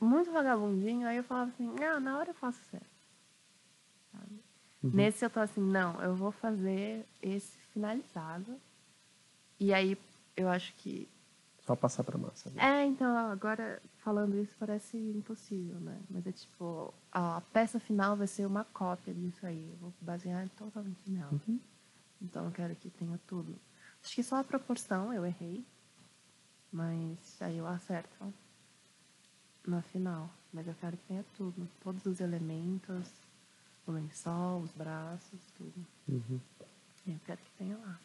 muito 0.00 0.30
vagabundinho, 0.30 1.06
aí 1.06 1.16
eu 1.16 1.24
falava 1.24 1.50
assim, 1.50 1.74
ah, 1.84 1.98
na 2.00 2.18
hora 2.18 2.30
eu 2.30 2.34
faço 2.34 2.60
certo. 2.70 2.86
Sabe? 4.12 4.40
Uhum. 4.82 4.90
Nesse 4.94 5.24
eu 5.24 5.30
tô 5.30 5.40
assim, 5.40 5.60
não, 5.60 6.00
eu 6.02 6.14
vou 6.14 6.30
fazer 6.30 7.04
esse 7.20 7.58
finalizado. 7.72 8.60
E 9.58 9.72
aí 9.74 9.98
eu 10.36 10.48
acho 10.48 10.72
que 10.76 11.08
Só 11.66 11.74
passar 11.74 12.04
pra 12.04 12.16
massa. 12.16 12.48
né? 12.50 12.62
é, 12.62 12.84
então, 12.84 13.16
agora 13.16 13.82
falando 13.98 14.38
isso 14.38 14.54
parece 14.58 14.96
impossível, 14.96 15.80
né? 15.80 16.00
Mas 16.08 16.26
é 16.26 16.32
tipo, 16.32 16.94
a 17.10 17.40
peça 17.52 17.80
final 17.80 18.16
vai 18.16 18.26
ser 18.26 18.46
uma 18.46 18.64
cópia 18.64 19.12
disso 19.12 19.44
aí. 19.44 19.68
Eu 19.68 19.76
vou 19.78 19.92
basear 20.00 20.48
totalmente 20.50 21.10
nela. 21.10 21.32
Uhum. 21.32 21.58
Então 22.22 22.44
eu 22.44 22.52
quero 22.52 22.74
que 22.76 22.88
tenha 22.90 23.18
tudo. 23.26 23.54
Acho 24.02 24.14
que 24.14 24.22
só 24.22 24.36
a 24.36 24.44
proporção 24.44 25.12
eu 25.12 25.26
errei. 25.26 25.64
Mas 26.72 27.40
aí 27.40 27.56
eu 27.56 27.66
acerto 27.66 28.32
no 29.68 29.82
final. 29.82 30.30
Mas 30.52 30.66
eu 30.66 30.74
quero 30.74 30.96
que 30.96 31.04
tenha 31.04 31.24
tudo. 31.36 31.68
Todos 31.82 32.04
os 32.06 32.20
elementos, 32.20 33.08
o 33.86 33.92
lençol, 33.92 34.62
os 34.62 34.72
braços, 34.72 35.40
tudo. 35.56 35.86
Uhum. 36.08 36.40
Eu 37.06 37.20
quero 37.24 37.40
que 37.40 37.50
tenha 37.58 37.76
lá. 37.76 37.98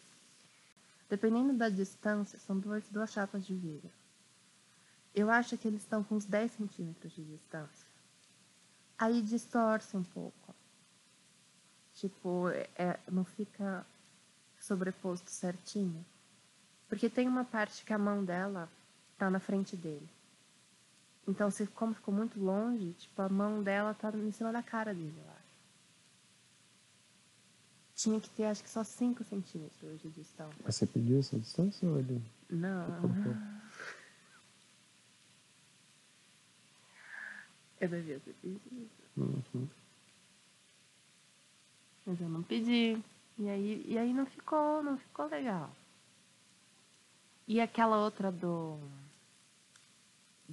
Dependendo 1.09 1.53
da 1.53 1.69
distância, 1.69 2.39
são 2.39 2.59
duas, 2.59 2.83
duas 2.89 3.11
chapas 3.11 3.45
de 3.45 3.53
vidro. 3.53 3.89
Eu 5.13 5.29
acho 5.29 5.57
que 5.57 5.67
eles 5.67 5.81
estão 5.81 6.03
com 6.03 6.15
uns 6.15 6.25
10 6.25 6.51
centímetros 6.51 7.13
de 7.13 7.23
distância. 7.23 7.87
Aí 8.97 9.21
distorce 9.21 9.95
um 9.95 10.03
pouco. 10.03 10.55
Tipo, 11.93 12.49
é, 12.75 12.99
não 13.11 13.23
fica 13.23 13.85
sobreposto 14.59 15.29
certinho. 15.29 16.03
Porque 16.89 17.09
tem 17.09 17.27
uma 17.27 17.45
parte 17.45 17.85
que 17.85 17.93
a 17.93 17.97
mão 17.97 18.23
dela 18.23 18.69
tá 19.17 19.29
na 19.29 19.39
frente 19.39 19.75
dele. 19.75 20.09
Então, 21.27 21.49
se, 21.49 21.65
como 21.67 21.93
ficou 21.93 22.13
muito 22.13 22.39
longe, 22.39 22.93
tipo, 22.93 23.21
a 23.21 23.29
mão 23.29 23.63
dela 23.63 23.93
tá 23.93 24.11
em 24.11 24.31
cima 24.31 24.51
da 24.51 24.61
cara 24.61 24.93
dele, 24.93 25.15
eu 25.17 25.31
acho. 25.31 25.43
Tinha 27.95 28.19
que 28.19 28.29
ter, 28.29 28.45
acho 28.45 28.63
que 28.63 28.69
só 28.69 28.83
5 28.83 29.23
centímetros 29.23 30.01
de 30.01 30.09
distância. 30.09 30.55
Mas 30.65 30.75
você 30.75 30.85
pediu 30.85 31.19
essa 31.19 31.39
distância 31.39 31.87
ou 31.87 31.99
ele 31.99 32.21
Não. 32.49 32.85
Eu 37.79 37.89
devia 37.89 38.19
ter 38.19 38.33
pedido. 38.41 38.89
Uhum. 39.15 39.67
Mas 42.05 42.19
eu 42.19 42.29
não 42.29 42.43
pedi. 42.43 43.01
E 43.37 43.49
aí, 43.49 43.85
e 43.87 43.97
aí 43.97 44.13
não 44.13 44.25
ficou, 44.25 44.83
não 44.83 44.97
ficou 44.97 45.27
legal. 45.27 45.73
E 47.47 47.59
aquela 47.59 47.97
outra 47.97 48.31
do 48.31 48.79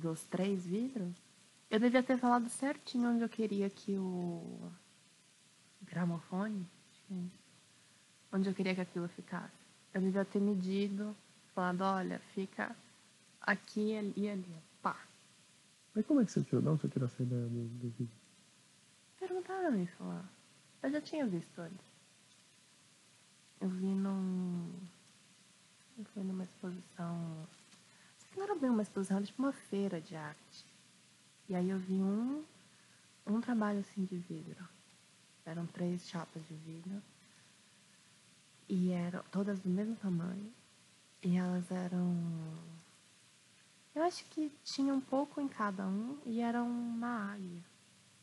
dos 0.01 0.25
três 0.25 0.67
vidros, 0.67 1.15
Eu 1.71 1.79
devia 1.79 2.03
ter 2.03 2.19
falado 2.19 2.49
certinho 2.49 3.11
onde 3.11 3.23
eu 3.23 3.29
queria 3.29 3.71
que 3.71 3.97
o 3.97 4.73
gramofone, 5.83 6.67
onde 8.33 8.49
eu 8.49 8.55
queria 8.55 8.75
que 8.75 8.81
aquilo 8.81 9.07
ficasse. 9.09 9.55
Eu 9.95 10.01
devia 10.01 10.25
ter 10.25 10.41
medido, 10.41 11.15
falado, 11.55 11.83
olha, 11.83 12.19
fica 12.35 12.75
aqui 13.41 13.93
e 14.17 14.29
ali. 14.29 14.57
Pá. 14.83 14.97
Mas 15.95 16.05
como 16.07 16.21
é 16.21 16.25
que 16.25 16.33
você 16.33 16.43
tirou? 16.43 16.73
Onde 16.73 16.83
você 16.83 16.89
tirou 16.89 17.07
essa 17.07 17.23
ideia 17.23 17.47
do, 17.47 17.69
do 17.69 17.89
vídeo? 17.91 18.19
Perguntaram 19.19 19.81
isso 19.81 20.03
lá. 20.03 20.25
Eu 20.83 20.91
já 20.91 21.01
tinha 21.01 21.27
visto 21.27 21.59
antes. 21.61 21.87
Eu 23.61 23.69
vi 23.69 23.95
num. 23.95 24.73
Eu 25.99 26.05
fui 26.07 26.23
numa 26.25 26.45
exposição. 26.45 27.47
Não 28.37 28.45
era 28.45 28.55
bem 28.55 28.71
uma 28.71 28.83
exposição, 28.83 29.17
era 29.17 29.27
tipo 29.27 29.43
uma 29.43 29.53
feira 29.53 30.01
de 30.01 30.17
arte. 30.17 30.65
E 31.49 31.55
aí 31.55 31.69
eu 31.69 31.79
vi 31.79 31.95
um, 31.95 32.45
um 33.27 33.41
trabalho 33.41 33.81
assim 33.81 34.05
de 34.05 34.17
vidro. 34.17 34.69
Eram 35.45 35.67
três 35.67 36.07
chapas 36.09 36.43
de 36.47 36.55
vidro. 36.55 37.03
E 38.69 38.93
eram 38.93 39.23
todas 39.33 39.59
do 39.61 39.69
mesmo 39.69 39.97
tamanho. 39.97 40.53
E 41.23 41.37
elas 41.37 41.71
eram. 41.71 42.17
Eu 43.95 44.05
acho 44.05 44.25
que 44.27 44.51
tinha 44.65 44.95
um 44.95 45.01
pouco 45.01 45.41
em 45.41 45.49
cada 45.49 45.87
um 45.87 46.17
e 46.25 46.41
era 46.41 46.63
uma 46.63 47.33
águia 47.33 47.63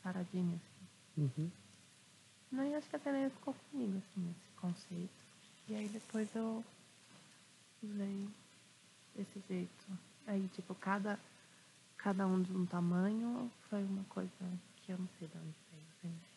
paradinha 0.02 0.56
assim. 0.56 1.22
Uhum. 1.36 1.50
Não, 2.50 2.64
eu 2.64 2.78
acho 2.78 2.88
que 2.88 2.96
até 2.96 3.12
nem 3.12 3.28
ficou 3.28 3.54
comigo, 3.70 3.98
assim, 3.98 4.30
esse 4.30 4.60
conceito. 4.60 5.10
E 5.68 5.74
aí 5.74 5.88
depois 5.88 6.34
eu 6.34 6.64
usei 7.82 8.28
desse 9.18 9.42
jeito. 9.48 9.86
Aí, 10.26 10.48
tipo, 10.54 10.74
cada, 10.76 11.18
cada 11.96 12.26
um 12.26 12.40
de 12.40 12.52
um 12.52 12.64
tamanho 12.64 13.50
foi 13.68 13.82
uma 13.84 14.04
coisa 14.04 14.30
que 14.76 14.92
eu 14.92 14.98
não 14.98 15.08
sei 15.18 15.28
de 15.28 15.36
onde 15.36 15.54
veio, 15.72 15.84
entende? 15.98 16.28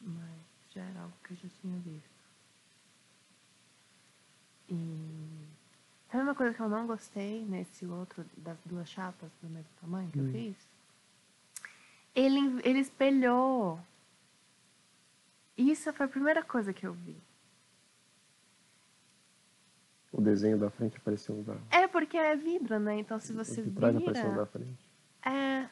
Mas 0.00 0.40
já 0.74 0.82
era 0.82 1.00
algo 1.00 1.14
que 1.24 1.32
eu 1.32 1.36
já 1.36 1.48
tinha 1.60 1.78
visto. 1.78 2.10
E 4.68 5.46
sabe 6.10 6.24
uma 6.24 6.34
coisa 6.34 6.54
que 6.54 6.60
eu 6.60 6.68
não 6.68 6.86
gostei 6.86 7.44
nesse 7.44 7.86
outro, 7.86 8.24
das 8.36 8.58
duas 8.64 8.88
chapas 8.88 9.30
do 9.42 9.48
mesmo 9.48 9.70
tamanho 9.80 10.10
que 10.10 10.18
eu 10.18 10.24
Hum. 10.24 10.30
fiz? 10.32 10.56
Ele, 12.14 12.60
ele 12.64 12.80
espelhou. 12.80 13.80
Isso 15.56 15.92
foi 15.92 16.06
a 16.06 16.08
primeira 16.08 16.42
coisa 16.42 16.72
que 16.72 16.86
eu 16.86 16.92
vi. 16.92 17.16
O 20.12 20.20
desenho 20.20 20.58
da 20.58 20.70
frente 20.70 20.96
apareceu 20.96 21.42
da. 21.42 21.56
É 21.70 21.86
porque 21.86 22.16
é 22.16 22.34
vidro, 22.36 22.78
né? 22.80 22.98
Então 22.98 23.18
se 23.20 23.32
você 23.32 23.62
de 23.62 23.70
trás 23.70 23.94
apareceu 23.96 24.30
vira... 24.30 24.36
da 24.36 24.46
frente. 24.46 24.86
É. 25.24 25.68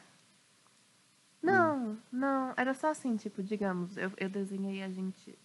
Não, 1.41 1.97
não. 2.11 2.53
Era 2.55 2.73
só 2.73 2.89
assim, 2.89 3.15
tipo, 3.15 3.41
digamos, 3.43 3.97
eu, 3.97 4.11
eu 4.17 4.29
desenhei 4.29 4.83
a 4.83 4.89
gente. 4.89 5.37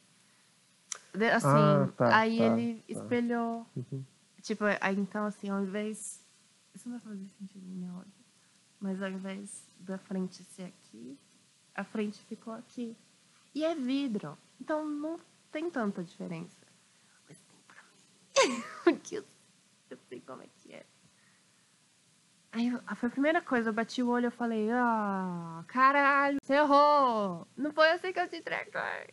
Assim, 1.35 1.47
Ah, 1.47 1.89
tá, 1.97 2.17
aí 2.17 2.39
tá, 2.39 2.45
ele 2.45 2.75
tá. 2.75 2.83
espelhou. 2.93 3.67
Uhum. 3.77 4.05
Tipo, 4.43 4.65
aí 4.81 4.97
então 4.99 5.25
assim, 5.27 5.49
ao 5.49 5.63
invés. 5.63 6.23
Isso 6.75 6.89
não 6.89 6.99
vai 6.99 7.13
fazer 7.13 7.29
sentido 7.39 7.65
em 7.69 7.87
áudio. 7.89 8.13
Mas 8.81 9.01
ao 9.01 9.09
invés 9.09 9.65
da 9.79 9.97
frente 9.97 10.43
ser 10.45 10.65
aqui, 10.65 11.17
a 11.75 11.85
frente 11.85 12.21
ficou 12.27 12.53
aqui. 12.53 12.97
E 13.55 13.65
é 13.65 13.75
vidro. 13.75 14.37
Então 14.61 14.85
não 14.89 15.19
tem 15.53 15.71
tanta 15.71 16.03
diferença. 16.03 16.67
Mas 17.29 17.39
tem 17.39 17.57
pra 17.67 17.77
mim. 17.77 17.89
Porque 18.17 18.24
eu, 19.91 19.99
sei 20.09 20.21
como 20.21 20.43
é 20.43 20.49
que 20.59 20.73
é. 20.73 20.85
Aí 22.53 22.69
eu- 22.69 22.81
foi 22.97 23.09
a 23.09 23.13
primeira 23.13 23.43
coisa, 23.43 23.71
eu 23.71 23.75
bati 23.75 24.03
o 24.03 24.09
olho 24.09 24.29
e 24.29 24.31
falei, 24.31 24.71
ah, 24.71 25.65
caralho, 25.67 26.39
você 26.43 26.55
errou! 26.55 27.47
Não 27.57 27.73
foi 27.73 27.91
assim 27.91 28.13
que 28.13 28.21
eu 28.21 28.29
te 28.29 28.37
entreguei. 28.37 29.13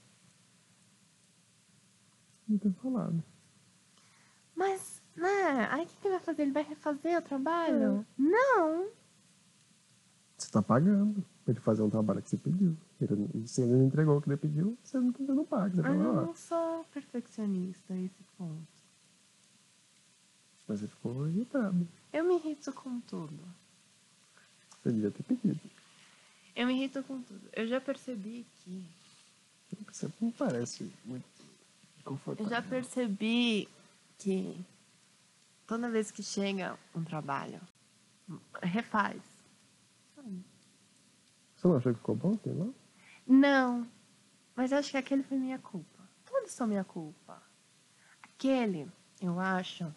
Não 2.48 2.58
ter 2.58 2.72
falado. 2.74 3.24
Mas, 4.56 5.02
né, 5.16 5.68
aí 5.72 5.86
o 5.86 5.88
que, 5.88 5.96
que 5.98 6.08
ele 6.08 6.16
vai 6.16 6.24
fazer? 6.24 6.42
Ele 6.44 6.52
vai 6.52 6.64
refazer 6.64 7.18
o 7.18 7.22
trabalho? 7.22 8.06
Não! 8.18 8.90
Você 10.38 10.52
tá 10.52 10.62
pagando 10.62 11.26
pra 11.44 11.52
ele 11.54 11.60
fazer 11.60 11.82
um 11.82 11.90
trabalho 11.90 12.22
que 12.22 12.30
você 12.30 12.38
pediu. 12.38 12.78
Ele, 13.00 13.48
se 13.48 13.62
ele 13.62 13.72
não 13.74 13.86
entregou 13.86 14.18
o 14.18 14.22
que 14.22 14.30
ele 14.30 14.38
pediu, 14.38 14.78
você 14.84 15.00
não, 15.00 15.12
você 15.12 15.32
não 15.34 15.46
paga. 15.46 15.82
Você 15.82 15.88
Eu 15.88 15.96
não 15.96 16.36
sou 16.36 16.84
perfeccionista 16.94 17.94
a 17.94 17.98
esse 17.98 18.24
ponto. 18.38 18.68
Mas 20.72 20.80
você 20.80 20.88
ficou 20.88 21.28
irritado. 21.28 21.88
Eu 22.14 22.24
me 22.24 22.36
irrito 22.36 22.72
com 22.72 23.00
tudo. 23.02 23.38
Você 24.82 24.92
devia 24.92 25.12
ter 25.12 25.24
pedido. 25.24 25.60
Eu 26.56 26.68
me 26.68 26.74
irrito 26.74 27.04
com 27.04 27.22
tudo. 27.22 27.50
Eu 27.54 27.68
já 27.68 27.82
percebi 27.82 28.46
que. 28.60 28.86
Você 29.92 30.10
não 30.22 30.32
parece 30.32 30.90
muito 31.06 31.26
Eu 32.00 32.04
confortável. 32.06 32.50
já 32.50 32.62
percebi 32.62 33.68
que 34.18 34.58
toda 35.68 35.90
vez 35.90 36.10
que 36.10 36.24
chega 36.24 36.78
um 36.96 37.04
trabalho, 37.04 37.60
refaz. 38.64 39.22
Sabe? 40.16 40.44
Você 41.56 41.68
não 41.68 41.78
achou 41.78 41.94
que 41.94 42.00
ficou 42.00 42.16
bom? 42.16 42.38
Lá. 42.46 42.68
Não, 43.28 43.88
mas 44.56 44.72
acho 44.74 44.92
que 44.92 44.98
aquele 44.98 45.24
foi 45.24 45.38
minha 45.38 45.60
culpa. 45.60 46.00
Todos 46.26 46.52
são 46.52 46.68
minha 46.68 46.84
culpa. 46.84 47.42
Aquele, 48.24 48.90
eu 49.22 49.40
acho 49.40 49.94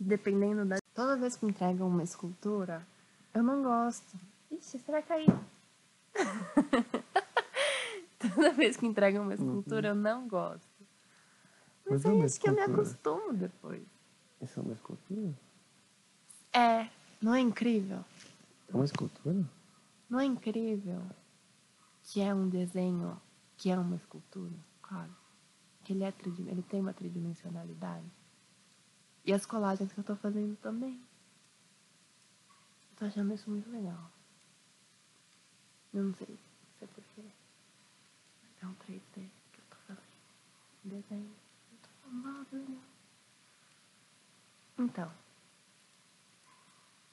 que 0.00 0.04
dependendo 0.04 0.64
da. 0.64 0.78
Toda 0.94 1.14
vez 1.14 1.36
que 1.36 1.44
entregam 1.44 1.86
uma 1.86 2.02
escultura, 2.02 2.86
eu 3.34 3.42
não 3.42 3.62
gosto. 3.62 4.18
Ixi, 4.50 4.78
será 4.78 5.02
que 5.02 5.12
aí. 5.12 5.26
Toda 8.18 8.50
vez 8.52 8.78
que 8.78 8.86
entregam 8.86 9.24
uma 9.24 9.34
escultura, 9.34 9.88
eu 9.88 9.94
não 9.94 10.26
gosto. 10.26 10.66
Mas, 11.84 12.02
Mas 12.02 12.04
é 12.04 12.16
é 12.16 12.24
isso 12.24 12.40
que 12.40 12.48
eu 12.48 12.54
me 12.54 12.60
escultura. 12.60 12.82
acostumo 12.82 13.32
depois. 13.34 13.82
Isso 14.40 14.58
é 14.58 14.62
uma 14.62 14.72
escultura? 14.72 15.38
É, 16.52 16.88
não 17.20 17.34
é 17.34 17.40
incrível? 17.40 18.02
É 18.68 18.74
uma 18.74 18.84
escultura? 18.86 19.44
Não 20.08 20.18
é 20.18 20.24
incrível 20.24 21.02
que 22.04 22.22
é 22.22 22.34
um 22.34 22.48
desenho, 22.48 23.20
que 23.56 23.70
é 23.70 23.78
uma 23.78 23.96
escultura, 23.96 24.54
claro. 24.80 25.14
Que 25.84 25.92
ele, 25.92 26.04
é 26.04 26.14
ele 26.46 26.62
tem 26.62 26.80
uma 26.80 26.94
tridimensionalidade. 26.94 28.06
E 29.24 29.32
as 29.32 29.44
colagens 29.46 29.92
que 29.92 29.98
eu 29.98 30.04
tô 30.04 30.16
fazendo 30.16 30.56
também. 30.56 31.00
Tô 32.96 33.04
achando 33.06 33.32
isso 33.32 33.50
muito 33.50 33.70
legal. 33.70 34.10
Eu 35.92 36.04
não 36.04 36.14
sei 36.14 36.26
se 36.26 36.84
é 36.84 36.86
porque 36.86 37.22
é 38.62 38.66
um 38.66 38.74
3D 38.74 39.00
que 39.14 39.58
eu 39.58 39.64
tô 39.70 39.76
fazendo. 39.86 40.06
Desenho. 40.84 41.30
Eu 41.72 41.78
tô 41.82 41.88
falando, 42.02 42.78
ah. 42.78 42.90
Então. 44.78 45.12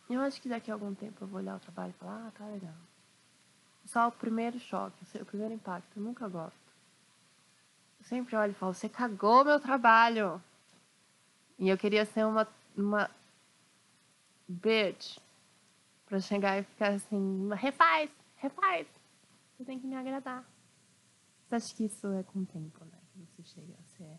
Eu 0.09 0.21
acho 0.21 0.41
que 0.41 0.47
daqui 0.47 0.71
a 0.71 0.73
algum 0.73 0.93
tempo 0.95 1.23
eu 1.23 1.27
vou 1.27 1.39
olhar 1.39 1.55
o 1.55 1.59
trabalho 1.59 1.89
e 1.89 1.99
falar, 1.99 2.27
ah, 2.27 2.31
tá 2.31 2.45
legal. 2.45 2.75
Só 3.85 4.07
o 4.07 4.11
primeiro 4.11 4.59
choque, 4.59 5.05
o 5.21 5.25
primeiro 5.25 5.53
impacto, 5.53 5.97
eu 5.97 6.03
nunca 6.03 6.27
gosto. 6.27 6.57
Eu 7.99 8.05
sempre 8.05 8.35
olho 8.35 8.51
e 8.51 8.55
falo, 8.55 8.73
você 8.73 8.87
cagou 8.87 9.43
meu 9.43 9.59
trabalho. 9.59 10.41
E 11.59 11.69
eu 11.69 11.77
queria 11.77 12.05
ser 12.05 12.25
uma, 12.25 12.47
uma 12.75 13.09
bitch. 14.47 15.17
Pra 16.05 16.19
chegar 16.21 16.57
e 16.57 16.63
ficar 16.63 16.93
assim, 16.93 17.49
refaz, 17.55 18.09
refaz. 18.37 18.87
Você 19.57 19.65
tem 19.65 19.77
que 19.77 19.85
me 19.85 19.95
agradar. 19.95 20.45
Você 21.49 21.55
acha 21.55 21.75
que 21.75 21.83
isso 21.85 22.07
é 22.13 22.23
com 22.23 22.39
o 22.39 22.45
tempo, 22.45 22.85
né? 22.85 22.97
Que 23.13 23.19
você 23.25 23.43
chega 23.43 23.73
a 23.73 23.83
ser 23.97 24.17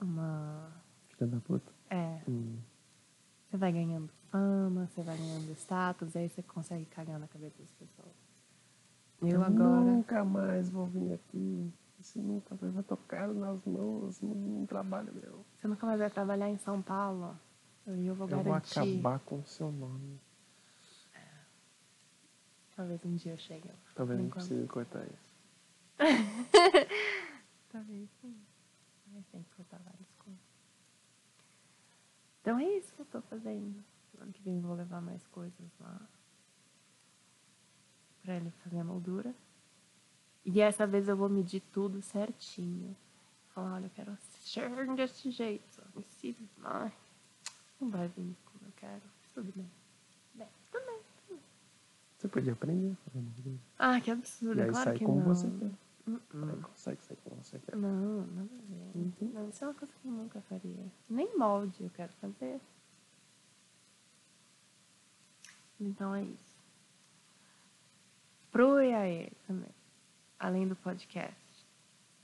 uma. 0.00 0.70
Filha 1.08 1.26
da 1.30 1.40
puta. 1.40 1.72
É, 1.90 2.20
Hum. 2.28 2.58
você 3.48 3.56
vai 3.56 3.72
ganhando 3.72 4.08
fama, 4.30 4.86
você 4.86 5.02
vai 5.02 5.16
ganhando 5.16 5.50
status, 5.52 6.14
aí 6.14 6.28
você 6.28 6.42
consegue 6.42 6.84
cagar 6.86 7.18
na 7.18 7.26
cabeça 7.28 7.56
das 7.58 7.72
pessoas. 7.72 8.14
Eu 9.22 9.42
agora. 9.42 9.80
Nunca 9.80 10.24
mais 10.24 10.68
vou 10.68 10.86
vir 10.86 11.14
aqui. 11.14 11.72
Você 12.06 12.20
nunca 12.20 12.56
mais 12.60 12.72
vai 12.72 12.82
tocar 12.84 13.26
nas 13.28 13.64
mãos 13.64 14.20
num 14.20 14.64
trabalho 14.66 15.12
meu. 15.12 15.44
Você 15.58 15.66
nunca 15.66 15.84
mais 15.86 15.98
vai 15.98 16.08
trabalhar 16.08 16.48
em 16.48 16.56
São 16.58 16.80
Paulo. 16.80 17.36
E 17.84 18.06
eu 18.06 18.14
vou 18.14 18.28
Eu 18.28 18.36
vou 18.36 18.44
garantir. 18.44 18.78
acabar 18.78 19.18
com 19.20 19.40
o 19.40 19.44
seu 19.46 19.72
nome. 19.72 20.20
Talvez 22.76 23.04
um 23.04 23.16
dia 23.16 23.32
eu 23.32 23.36
chegue 23.38 23.66
lá. 23.66 23.74
Talvez 23.94 24.20
não 24.20 24.28
precise 24.30 24.66
cortar 24.68 25.04
isso. 25.04 25.34
Talvez 27.72 28.08
sim. 28.20 28.36
Mas 29.12 29.26
tem 29.26 29.42
que 29.42 29.50
cortar 29.56 29.78
várias 29.78 30.12
coisas. 30.18 30.40
Então 32.40 32.58
é 32.58 32.64
isso 32.76 32.92
que 32.94 33.00
eu 33.00 33.06
tô 33.06 33.20
fazendo. 33.22 33.82
Ano 34.20 34.32
que 34.32 34.42
vem 34.42 34.56
eu 34.56 34.62
vou 34.62 34.74
levar 34.76 35.00
mais 35.00 35.26
coisas 35.28 35.70
lá. 35.80 36.00
Pra 38.22 38.36
ele 38.36 38.50
fazer 38.62 38.78
a 38.78 38.84
moldura. 38.84 39.34
E 40.46 40.50
dessa 40.52 40.86
vez 40.86 41.08
eu 41.08 41.16
vou 41.16 41.28
medir 41.28 41.60
tudo 41.72 42.00
certinho. 42.00 42.96
Falar, 43.48 43.74
olha, 43.74 43.86
eu 43.86 43.90
quero 43.90 44.16
ser 44.20 44.94
desse 44.94 45.28
jeito. 45.32 45.82
Me 45.92 46.36
Ai, 46.62 46.92
não 47.80 47.90
vai 47.90 48.06
vir 48.06 48.36
como 48.44 48.64
eu 48.64 48.72
quero. 48.76 49.02
Tudo 49.34 49.52
bem. 49.56 49.68
Bem. 50.34 50.48
Você 52.16 52.28
podia 52.28 52.52
aprender. 52.52 52.96
pelo 53.04 53.24
amor 53.24 53.32
de 53.34 53.42
Deus. 53.42 53.60
Ah, 53.76 54.00
que 54.00 54.08
absurdo. 54.08 54.60
E 54.60 54.62
aí 54.62 54.70
claro 54.70 54.84
sai 54.84 54.98
que 54.98 55.04
como 55.04 55.18
não. 55.18 55.34
você 55.34 55.50
quer. 55.50 55.72
Uh-uh. 56.06 56.62
Consegue 56.62 57.02
sair 57.02 57.18
como 57.24 57.42
você 57.42 57.58
quer. 57.58 57.76
Não, 57.76 58.26
nada 58.28 58.48
a 58.54 58.70
ver. 58.70 58.90
Uhum. 58.94 59.30
Não, 59.34 59.48
isso 59.48 59.64
é 59.64 59.66
uma 59.66 59.74
coisa 59.74 59.92
que 60.00 60.06
eu 60.06 60.12
nunca 60.12 60.40
faria. 60.42 60.92
Nem 61.10 61.36
molde 61.36 61.82
eu 61.82 61.90
quero 61.90 62.12
fazer. 62.20 62.60
Então 65.80 66.14
é 66.14 66.22
isso. 66.22 66.56
Pro 68.52 68.80
EAE 68.80 69.32
também. 69.44 69.75
Além 70.46 70.68
do 70.68 70.76
podcast. 70.76 71.66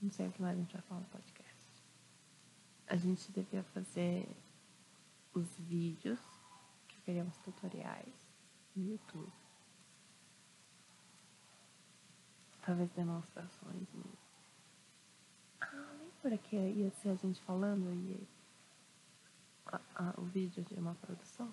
Não 0.01 0.09
sei 0.09 0.29
o 0.29 0.31
que 0.31 0.41
mais 0.41 0.55
a 0.57 0.61
gente 0.61 0.71
vai 0.71 0.81
falar 0.83 1.01
no 1.01 1.07
podcast. 1.07 1.83
A 2.87 2.95
gente 2.95 3.29
devia 3.33 3.63
fazer 3.73 4.25
os 5.33 5.45
vídeos, 5.59 6.21
que 6.87 7.01
queríamos 7.01 7.35
tutoriais, 7.39 8.13
no 8.77 8.91
YouTube. 8.91 9.29
Talvez 12.65 12.89
demonstrações 12.91 13.87
mesmo. 13.93 14.17
Ah, 15.59 15.93
lembra 16.23 16.37
que 16.37 16.55
ia 16.55 16.91
ser 16.91 17.09
a 17.09 17.15
gente 17.15 17.41
falando 17.41 17.91
e 17.93 18.25
a- 19.65 19.81
a- 19.95 20.13
o 20.17 20.23
vídeo 20.23 20.63
de 20.63 20.75
uma 20.75 20.95
produção? 20.95 21.51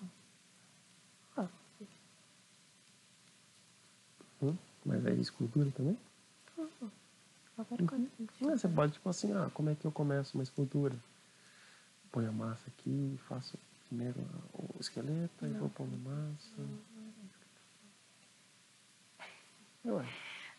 Ah, 1.35 1.49
Hum? 4.41 4.57
Mas 4.85 5.05
aí 5.05 5.19
escultura 5.19 5.69
também? 5.71 5.99
Qualquer 7.55 7.85
coisa 7.85 8.05
que 8.05 8.23
a 8.23 8.25
gente 8.25 8.43
Não, 8.43 8.57
você 8.57 8.67
pode, 8.67 8.93
tipo 8.93 9.09
assim, 9.09 9.33
ah, 9.33 9.49
como 9.53 9.69
é 9.69 9.75
que 9.75 9.85
eu 9.85 9.91
começo 9.91 10.37
uma 10.37 10.43
escultura? 10.43 10.95
Põe 12.11 12.27
a 12.27 12.31
massa 12.31 12.69
aqui, 12.69 13.19
faço 13.27 13.57
primeiro 13.87 14.19
o 14.53 14.79
esqueleto, 14.79 15.45
aí 15.45 15.51
Não. 15.51 15.59
vou 15.59 15.69
pondo 15.69 15.97
massa. 15.97 16.55
Ué. 19.85 20.05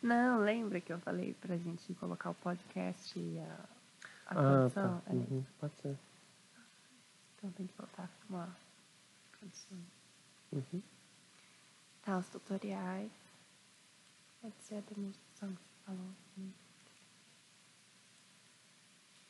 Não, 0.03 0.41
lembra 0.41 0.81
que 0.81 0.93
eu 0.93 0.99
falei 0.99 1.35
pra 1.35 1.57
gente 1.57 1.95
colocar 1.95 2.31
o 2.31 2.35
podcast 2.35 3.19
e 3.19 3.39
a, 3.39 3.59
a 4.27 4.65
Ah, 4.67 4.71
tá. 4.71 5.03
É, 5.07 5.13
Uhum, 5.13 5.45
pode 5.61 5.75
ser. 5.77 5.97
Então 7.37 7.51
tem 7.53 7.67
que 7.67 7.75
voltar 7.77 8.11
com 8.27 8.37
a. 8.37 8.49
Uhum. 10.53 10.83
Tá, 12.03 12.19
os 12.19 12.29
tutoriais. 12.29 13.13
Pode 14.41 14.55
ser 14.61 14.77
a 14.77 14.81
demonstração 14.81 15.57
falou. 15.85 16.13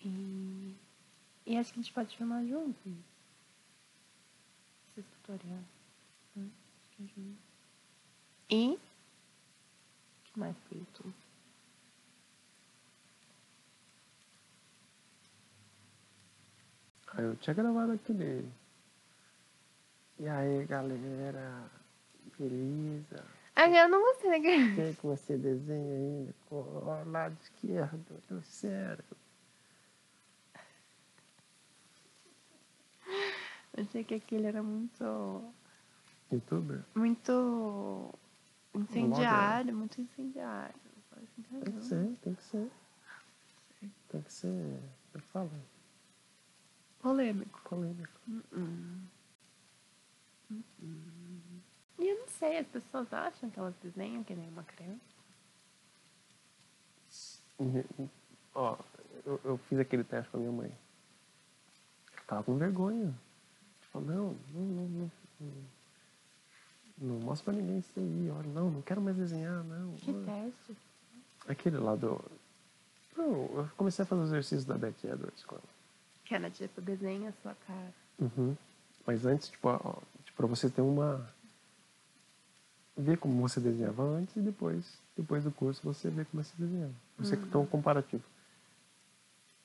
E, 0.05 0.77
e 1.47 1.57
acho 1.57 1.73
que 1.73 1.79
a 1.79 1.83
gente 1.83 1.93
pode 1.93 2.17
filmar 2.17 2.45
junto 2.45 2.89
isso. 2.89 3.13
Esses 4.97 5.11
tutoriais. 5.13 5.65
né? 6.35 6.51
Que 6.91 7.03
é. 8.51 8.55
E 8.55 8.75
o 8.75 8.79
que 10.25 10.39
mais 10.39 10.57
YouTube? 10.73 11.15
Aí 17.15 17.25
eu 17.25 17.37
tinha 17.37 17.55
gravado 17.55 17.93
aquele. 17.93 18.51
E 20.19 20.29
aí, 20.29 20.65
galera? 20.67 21.71
Beleza? 22.39 23.25
Ah, 23.55 23.69
eu 23.69 23.89
não 23.89 24.01
gostei 24.01 24.31
O 24.31 24.33
daquele. 24.33 24.75
que 24.75 24.81
é 24.81 24.93
que 24.95 25.07
você 25.07 25.37
desenha 25.37 25.95
aí? 25.97 26.35
O 26.51 27.11
lado 27.11 27.37
esquerdo 27.43 28.23
do 28.29 28.43
cérebro. 28.43 29.17
Eu 33.75 33.85
achei 33.85 34.05
que 34.05 34.15
aquele 34.15 34.47
era 34.47 34.63
muito. 34.63 35.53
Youtuber? 36.31 36.83
Muito 36.95 38.15
incendiário, 38.75 39.75
muito 39.75 40.01
incendiário. 40.01 40.75
Incendiário, 41.39 41.65
Tem 41.65 41.73
que 41.79 41.85
ser, 41.85 42.17
tem 42.23 42.35
que 42.35 42.43
ser. 42.43 42.71
Tem 44.09 44.23
que 44.23 44.33
ser. 44.33 44.81
Eu 45.15 45.21
falo, 45.33 45.51
Polêmico. 47.01 47.61
polêmico. 47.69 48.13
Uh-uh. 48.29 48.99
Uh-uh. 50.51 51.63
E 51.99 52.09
eu 52.09 52.19
não 52.19 52.29
sei, 52.43 52.59
as 52.59 52.67
pessoas 52.67 53.13
acham 53.13 53.49
que 53.51 53.59
elas 53.59 53.75
desenham 53.83 54.25
que 54.25 54.35
nem 54.35 54.49
uma 54.49 54.65
criança. 54.65 55.01
E- 57.61 58.09
Ó, 58.55 58.77
eu, 59.25 59.41
eu 59.45 59.59
fiz 59.69 59.79
aquele 59.79 60.03
teste 60.05 60.29
com 60.31 60.37
a 60.37 60.41
minha 60.41 60.53
mãe. 60.53 60.73
Ela 62.17 62.23
tava 62.27 62.43
com 62.43 62.57
vergonha. 62.59 63.15
Tipo, 63.81 64.01
não, 64.01 64.37
não, 64.53 64.61
não, 64.61 64.89
não, 64.89 65.11
não, 65.41 65.53
não 66.99 67.15
mostra 67.21 67.53
pra 67.53 67.61
ninguém 67.63 67.79
isso 67.79 67.93
aí. 67.97 68.31
Olha, 68.31 68.49
não, 68.49 68.71
não 68.71 68.83
quero 68.83 69.01
mais 69.01 69.17
desenhar, 69.17 69.63
não. 69.65 69.95
Que 69.95 70.13
teste? 70.13 70.77
Aquele 71.49 71.79
lá 71.79 71.95
do. 71.95 72.21
Não, 73.17 73.33
eu 73.59 73.71
comecei 73.77 74.03
a 74.03 74.07
fazer 74.07 74.23
os 74.23 74.29
exercícios 74.29 74.65
da 74.65 74.77
Beth 74.77 74.95
Edwards 75.05 75.45
com 75.45 75.55
ela. 75.55 75.65
Que 76.25 76.35
era 76.35 76.51
tipo, 76.51 76.81
desenha 76.81 77.31
a 77.31 77.33
sua 77.43 77.55
cara. 77.67 77.95
Uhum. 78.19 78.57
Mas 79.07 79.25
antes, 79.25 79.49
tipo, 79.49 79.69
ó, 79.69 79.95
tipo, 80.25 80.37
pra 80.37 80.47
você 80.47 80.69
ter 80.69 80.83
uma. 80.83 81.27
Ver 82.97 83.17
como 83.19 83.41
você 83.41 83.59
desenhava 83.59 84.03
antes 84.03 84.37
e 84.37 84.41
depois, 84.41 84.85
depois 85.17 85.45
do 85.45 85.51
curso, 85.51 85.81
você 85.83 86.11
vê 86.11 86.25
como 86.27 86.45
você 86.45 86.53
desenhava. 86.59 86.93
Você 87.19 87.37
tem 87.37 87.61
um 87.61 87.67
comparativo. 87.67 88.23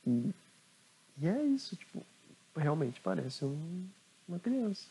E, 0.06 0.32
e 1.18 1.28
é 1.28 1.44
isso, 1.44 1.76
tipo, 1.76 2.06
realmente 2.56 3.02
parece 3.02 3.44
um- 3.44 3.88
uma 4.28 4.40
criança. 4.40 4.88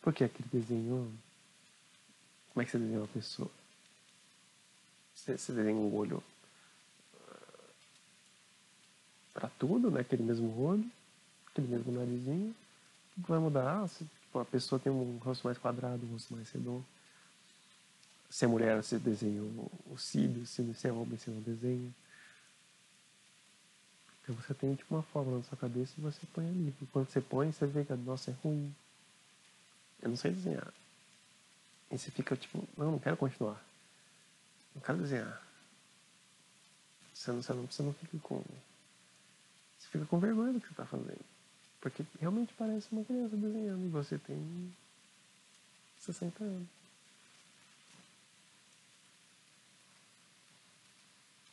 Porque 0.00 0.22
aquele 0.24 0.48
desenho. 0.52 1.12
Como 2.52 2.62
é 2.62 2.64
que 2.64 2.70
você 2.70 2.78
desenha 2.78 3.00
uma 3.00 3.08
pessoa? 3.08 3.50
Você, 5.14 5.36
você 5.36 5.52
desenha 5.52 5.74
um 5.76 5.92
olho 5.94 6.22
para 9.34 9.48
tudo, 9.58 9.90
né? 9.90 10.00
Aquele 10.00 10.22
mesmo 10.22 10.58
olho, 10.62 10.88
aquele 11.50 11.66
mesmo 11.68 11.92
narizinho. 11.92 12.54
O 13.18 13.22
que 13.22 13.28
vai 13.30 13.38
mudar? 13.38 13.82
Ah, 13.82 13.88
se 13.88 14.06
tipo, 14.36 14.40
a 14.40 14.44
pessoa 14.44 14.78
tem 14.78 14.92
um 14.92 15.16
rosto 15.18 15.46
mais 15.46 15.58
quadrado, 15.58 16.04
um 16.04 16.12
rosto 16.12 16.34
mais 16.34 16.50
redondo. 16.50 16.84
Se 18.28 18.44
é 18.44 18.48
mulher, 18.48 18.82
você 18.82 18.98
desenha 18.98 19.42
o, 19.42 19.96
cílio, 19.98 20.44
se 20.46 20.62
é 20.84 20.92
homem, 20.92 21.16
você 21.16 21.30
não 21.30 21.40
desenha. 21.40 21.90
Então 24.22 24.34
você 24.34 24.52
tem 24.52 24.74
tipo 24.74 24.94
uma 24.94 25.02
fórmula 25.02 25.38
na 25.38 25.44
sua 25.44 25.56
cabeça 25.56 25.94
e 25.96 26.00
você 26.00 26.20
põe 26.34 26.46
ali. 26.46 26.74
E 26.82 26.86
quando 26.86 27.08
você 27.08 27.20
põe, 27.20 27.52
você 27.52 27.66
vê 27.66 27.84
que, 27.84 27.94
nossa, 27.94 28.30
é 28.30 28.34
ruim. 28.42 28.74
Eu 30.02 30.10
não 30.10 30.16
sei 30.16 30.32
desenhar. 30.32 30.72
E 31.90 31.96
você 31.96 32.10
fica 32.10 32.36
tipo, 32.36 32.68
não, 32.76 32.92
não 32.92 32.98
quero 32.98 33.16
continuar. 33.16 33.62
Não 34.74 34.82
quero 34.82 34.98
desenhar. 34.98 35.40
Você 37.14 37.32
não, 37.32 37.42
você 37.42 37.52
não, 37.52 37.66
você 37.66 37.82
não 37.82 37.94
fica 37.94 38.18
com. 38.18 38.42
Você 39.78 39.88
fica 39.88 40.04
com 40.04 40.18
vergonha 40.18 40.52
do 40.52 40.60
que 40.60 40.66
você 40.66 40.72
está 40.72 40.84
fazendo. 40.84 41.35
Porque 41.80 42.04
realmente 42.20 42.52
parece 42.54 42.88
uma 42.92 43.04
criança 43.04 43.36
desenhando 43.36 43.84
e 43.84 43.88
você 43.88 44.18
tem 44.18 44.72
60 46.00 46.42
anos. 46.42 46.68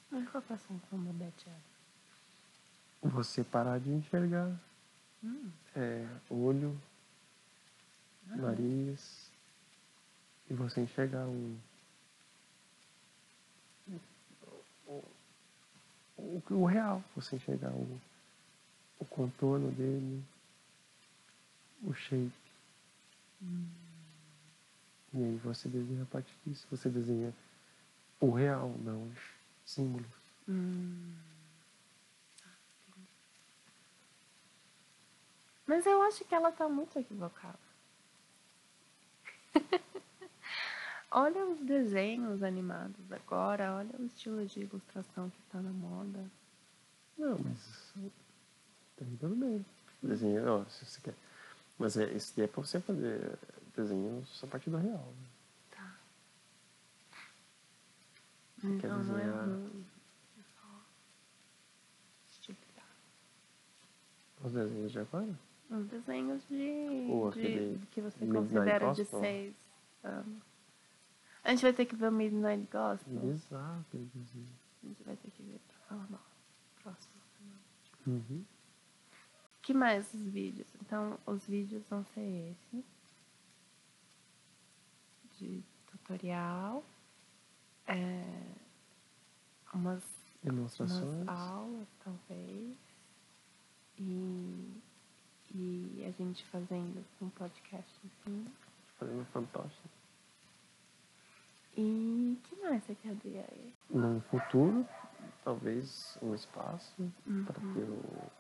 Mas 0.09 0.29
qual 0.29 0.43
é 0.49 0.53
a 0.53 0.57
função 0.57 1.03
da 1.03 1.09
Edwards? 1.09 1.73
Você 3.01 3.43
parar 3.43 3.79
de 3.79 3.89
enxergar 3.89 4.57
Hum, 5.23 5.49
é, 5.73 6.05
olho, 6.29 6.77
nariz, 8.25 9.31
e 10.49 10.53
você 10.53 10.81
enxergar 10.81 11.25
um. 11.25 11.57
O, 14.85 15.03
o, 16.17 16.43
o 16.49 16.65
real, 16.65 17.01
você 17.15 17.37
enxergar 17.37 17.71
o, 17.71 18.01
o 19.03 19.05
contorno 19.05 19.69
dele, 19.71 20.23
o 21.83 21.93
shape. 21.93 22.31
E 25.13 25.23
aí 25.23 25.35
você 25.43 25.67
desenha 25.67 26.03
a 26.03 26.07
partir 26.07 26.33
disso, 26.45 26.65
você 26.71 26.89
desenha 26.89 27.33
o 28.19 28.31
real, 28.31 28.73
não 28.79 29.03
os 29.03 29.19
símbolos. 29.65 30.07
hum. 30.47 31.13
Mas 35.65 35.85
eu 35.85 36.01
acho 36.03 36.25
que 36.25 36.35
ela 36.35 36.51
tá 36.51 36.67
muito 36.67 36.99
equivocada. 36.99 37.57
olha 41.09 41.45
os 41.45 41.59
desenhos 41.61 42.43
animados 42.43 43.11
agora, 43.11 43.73
olha 43.75 43.95
o 43.97 44.05
estilo 44.05 44.45
de 44.45 44.61
ilustração 44.61 45.29
que 45.29 45.41
tá 45.43 45.61
na 45.61 45.71
moda. 45.71 46.29
Não, 47.17 47.39
mas 47.39 47.93
tá 48.97 49.05
tudo 49.19 49.35
bem. 49.35 49.65
Desenho, 50.01 50.45
ó, 50.47 50.65
se 50.65 50.85
você 50.85 51.01
quer. 51.01 51.15
Mas 51.79 51.97
é, 51.97 52.11
esse 52.13 52.41
é 52.41 52.47
pra 52.47 52.61
você 52.61 52.79
fazer 52.79 53.37
desenhos 53.75 54.43
a 54.43 54.47
partir 54.47 54.69
do 54.69 54.77
real. 54.77 55.13
né? 55.19 55.27
Tá. 55.71 55.95
quer 58.61 58.67
Então 58.67 59.03
não 59.03 59.17
é 59.17 59.23
desenhar-. 59.23 59.59
É 60.39 60.43
só 60.59 60.81
estipular. 62.31 62.87
Os 64.43 64.51
desenhos 64.51 64.91
de 64.91 64.99
agora? 64.99 65.39
Os 65.69 65.87
desenhos 65.87 66.43
de, 66.49 67.07
Ou 67.09 67.31
de- 67.31 67.79
que 67.91 68.01
você 68.01 68.27
considera 68.27 68.93
de 68.93 69.05
seis 69.05 69.55
anos. 70.03 70.43
A 71.43 71.49
gente 71.51 71.61
vai 71.61 71.73
ter 71.73 71.85
que 71.85 71.95
ver 71.95 72.07
o 72.07 72.11
Midnight 72.11 72.69
Gospel. 72.71 73.19
Aquele 73.81 74.09
desenho. 74.13 74.47
A 74.83 74.87
gente 74.87 75.03
vai 75.03 75.15
ter 75.17 75.31
que 75.31 75.41
ver 75.43 75.59
pra 75.67 75.77
falar 75.87 76.07
mal. 76.09 76.21
Próxima 76.83 77.13
semana. 77.37 77.61
Uhum. 78.05 78.45
Que 79.63 79.73
mais 79.73 80.13
os 80.13 80.21
vídeos? 80.27 80.67
Então, 80.81 81.17
os 81.25 81.43
vídeos 81.47 81.81
vão 81.89 82.05
ser 82.13 82.21
esse. 82.51 82.85
De 85.39 85.63
tutorial. 85.87 86.83
É, 87.87 88.23
umas, 89.73 90.03
Demonstrações. 90.43 91.03
umas 91.03 91.27
aulas, 91.39 91.87
talvez. 92.03 92.77
E, 93.97 94.81
e 95.53 96.05
a 96.07 96.11
gente 96.11 96.45
fazendo 96.45 97.03
um 97.21 97.29
podcast 97.29 97.91
assim. 98.05 98.45
Fazendo 98.99 99.25
fantoche. 99.31 99.81
E 101.75 102.37
que 102.43 102.55
mais 102.57 102.83
você 102.83 102.95
quer 102.95 103.15
ver 103.15 103.45
aí? 103.51 103.73
No 103.89 104.21
futuro, 104.29 104.87
talvez 105.43 106.17
um 106.21 106.35
espaço 106.35 106.93
Uhum. 107.25 107.45
para 107.45 107.55
ter 107.73 107.89
o, 107.89 108.31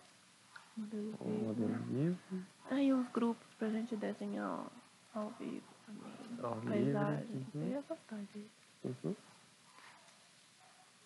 Modelo 0.75 1.11
vivo. 1.11 1.43
modelo 1.45 1.73
vivo. 1.83 2.43
Aí 2.71 2.91
os 2.93 3.07
grupos 3.09 3.47
pra 3.59 3.69
gente 3.69 3.95
desenhar 3.95 4.65
ao 5.13 5.29
vivo 5.31 5.63
também. 5.85 6.39
Ao 6.43 6.55
livre, 6.59 6.69
Paisagem. 6.93 7.45
uhum. 7.53 7.61
Eu 7.61 7.67
ia 7.69 7.81
gostar 7.87 8.19
disso. 8.33 8.49
Uhum. 8.83 9.15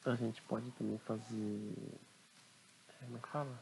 A 0.06 0.16
gente 0.16 0.42
pode 0.44 0.72
também 0.72 0.98
fazer. 1.00 1.74
é, 2.90 3.06
Como 3.06 3.18
é 3.18 3.20
que 3.20 3.28
fala? 3.28 3.60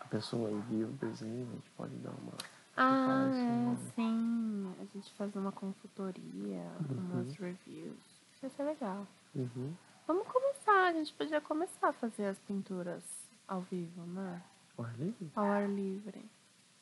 A 0.00 0.04
pessoa 0.04 0.50
envia 0.50 0.86
o 0.86 0.92
desenho, 0.92 1.48
a 1.50 1.54
gente 1.54 1.70
pode 1.70 1.96
dar 1.96 2.10
uma. 2.10 2.32
Ah, 2.76 3.30
é, 3.32 3.70
né? 3.70 3.76
sim. 3.94 4.74
A 4.78 4.84
gente 4.94 5.12
faz 5.14 5.34
uma 5.34 5.50
consultoria, 5.50 6.70
Uhum. 6.90 6.96
umas 7.14 7.34
reviews. 7.36 7.96
Isso 8.32 8.40
vai 8.42 8.50
ser 8.50 8.62
legal. 8.64 9.06
Uhum. 9.34 9.74
Vamos 10.06 10.28
começar. 10.28 10.88
A 10.88 10.92
gente 10.92 11.12
podia 11.14 11.40
começar 11.40 11.88
a 11.88 11.92
fazer 11.94 12.26
as 12.26 12.38
pinturas 12.40 13.02
ao 13.48 13.60
vivo, 13.62 14.02
né? 14.06 14.42
O 14.76 14.82
ar 14.82 14.94
livre? 14.98 15.30
Ao 15.34 15.44
ar 15.50 15.68
livre. 15.68 16.30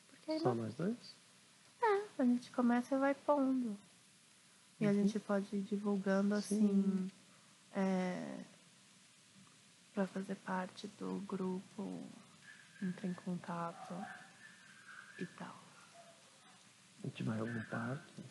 Porque 0.09 0.39
Só 0.39 0.53
não... 0.53 0.63
nós 0.63 0.75
dois? 0.75 1.15
é, 1.81 2.21
a 2.21 2.25
gente 2.25 2.51
começa 2.51 2.95
e 2.95 2.99
vai 2.99 3.13
pondo. 3.15 3.77
E 4.79 4.85
a 4.85 4.89
Uhum. 4.89 4.95
gente 4.95 5.19
pode 5.19 5.55
ir 5.55 5.61
divulgando 5.61 6.35
assim. 6.35 6.67
Sim. 6.67 7.11
É, 7.73 8.43
para 9.93 10.05
fazer 10.07 10.35
parte 10.35 10.87
do 10.99 11.19
grupo, 11.21 12.09
entra 12.81 13.07
em 13.07 13.13
contato 13.13 13.93
e 15.19 15.25
tal. 15.25 15.55
A 17.03 17.07
gente 17.07 17.23
vai 17.23 17.37
a 17.37 17.41
algum 17.41 17.61
parque. 17.65 18.23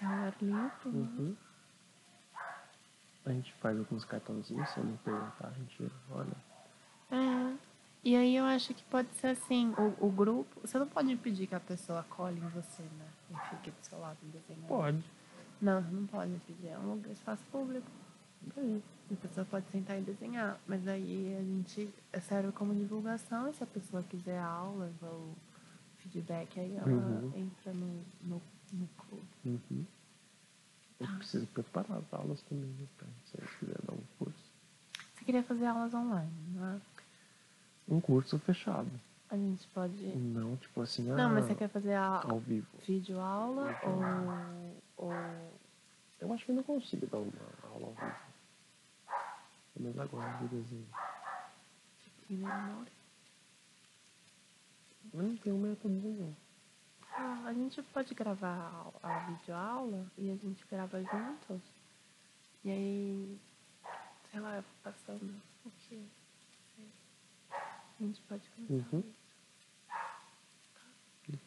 É 0.00 0.04
ao 0.06 0.12
ar 0.14 0.34
livre? 0.40 0.88
Uhum. 0.88 1.36
A 3.24 3.30
gente 3.32 3.52
faz 3.54 3.78
alguns 3.78 4.04
cartãozinhos, 4.04 4.68
se 4.70 4.78
eu 4.78 4.84
não 4.84 4.96
perguntar, 4.98 5.48
a 5.48 5.52
gente 5.52 5.90
olha. 6.10 6.36
É. 7.10 7.56
E 8.04 8.14
aí 8.14 8.36
eu 8.36 8.44
acho 8.44 8.72
que 8.72 8.84
pode 8.84 9.08
ser 9.14 9.28
assim, 9.28 9.72
o, 9.76 10.06
o 10.06 10.10
grupo. 10.10 10.60
Você 10.60 10.78
não 10.78 10.86
pode 10.86 11.14
pedir 11.16 11.46
que 11.46 11.54
a 11.54 11.60
pessoa 11.60 12.04
colhe 12.04 12.38
em 12.38 12.48
você, 12.48 12.82
né? 12.82 13.08
E 13.30 13.48
fique 13.50 13.70
do 13.70 13.76
seu 13.84 13.98
lado 13.98 14.18
desenhando. 14.22 14.68
Pode. 14.68 15.04
Não, 15.60 15.82
você 15.82 15.90
não 15.90 16.06
pode 16.06 16.32
pedir. 16.46 16.68
É 16.68 16.78
um 16.78 16.92
lugar- 16.94 17.12
espaço 17.12 17.42
público. 17.50 17.86
Daí. 18.54 18.82
A 19.10 19.14
pessoa 19.16 19.46
pode 19.46 19.66
sentar 19.70 19.98
e 19.98 20.02
desenhar. 20.02 20.58
Mas 20.66 20.86
aí 20.86 21.36
a 21.36 21.42
gente 21.42 21.92
serve 22.22 22.52
como 22.52 22.74
divulgação. 22.74 23.48
E 23.48 23.54
se 23.54 23.62
a 23.64 23.66
pessoa 23.66 24.02
quiser 24.04 24.38
aula 24.38 24.90
ou 25.02 25.34
feedback, 25.98 26.60
aí 26.60 26.76
ela 26.76 26.88
Uhum. 26.88 27.32
entra 27.34 27.72
no, 27.72 28.04
no, 28.22 28.42
no 28.72 28.88
clube. 28.98 29.26
Uhum. 29.44 29.84
Eu 31.00 31.06
Tá. 31.06 31.12
preciso 31.18 31.46
preparar 31.48 31.98
as 31.98 32.14
aulas 32.14 32.40
também, 32.42 32.70
né? 32.70 32.86
Se 33.26 33.36
eles 33.38 33.50
quiserem 33.58 33.82
dar 33.86 33.94
um 33.94 34.02
curso. 34.18 34.52
Você 35.14 35.24
queria 35.24 35.42
fazer 35.42 35.66
aulas 35.66 35.92
online, 35.92 36.30
né? 36.54 36.80
Um 37.88 38.00
curso 38.00 38.38
fechado. 38.40 38.90
A 39.28 39.36
gente 39.36 39.66
pode. 39.68 40.04
Não, 40.16 40.56
tipo 40.56 40.80
assim, 40.82 41.10
ah, 41.10 41.16
Não, 41.16 41.30
mas 41.34 41.46
você 41.46 41.54
quer 41.54 41.68
fazer 41.68 41.94
a 41.94 42.22
ao 42.22 42.38
vivo. 42.38 42.66
vídeo 42.86 43.18
aula 43.20 43.76
ou, 43.82 45.06
ou 45.08 45.12
Eu 46.20 46.32
acho 46.32 46.44
que 46.44 46.50
eu 46.52 46.56
não 46.56 46.62
consigo 46.62 47.06
dar 47.06 47.18
uma 47.18 47.32
aula 47.72 47.86
ao 47.88 47.92
vivo. 47.94 48.16
Pelo 49.74 49.84
menos 49.84 49.98
agora, 49.98 50.32
de 50.38 50.48
desenho. 50.48 50.86
memória? 52.30 52.92
Eu 55.12 55.22
não 55.22 55.36
tenho 55.36 55.58
método 55.58 55.94
nenhum. 55.94 56.34
Ah, 57.12 57.44
a 57.46 57.52
gente 57.52 57.82
pode 57.82 58.14
gravar 58.14 58.92
a, 59.02 59.08
a 59.08 59.18
videoaula 59.30 60.06
e 60.18 60.30
a 60.30 60.36
gente 60.36 60.64
grava 60.70 61.02
juntos. 61.02 61.60
E 62.64 62.70
aí, 62.70 63.38
sei 64.30 64.40
lá, 64.40 64.56
eu 64.56 64.62
vou 64.62 64.72
passando 64.92 65.34
o 65.64 65.70
que. 65.70 66.00
A 67.98 68.02
gente 68.04 68.20
pode 68.22 68.48
começar 68.50 68.74
Uhum. 68.96 69.00
isso. 69.00 69.16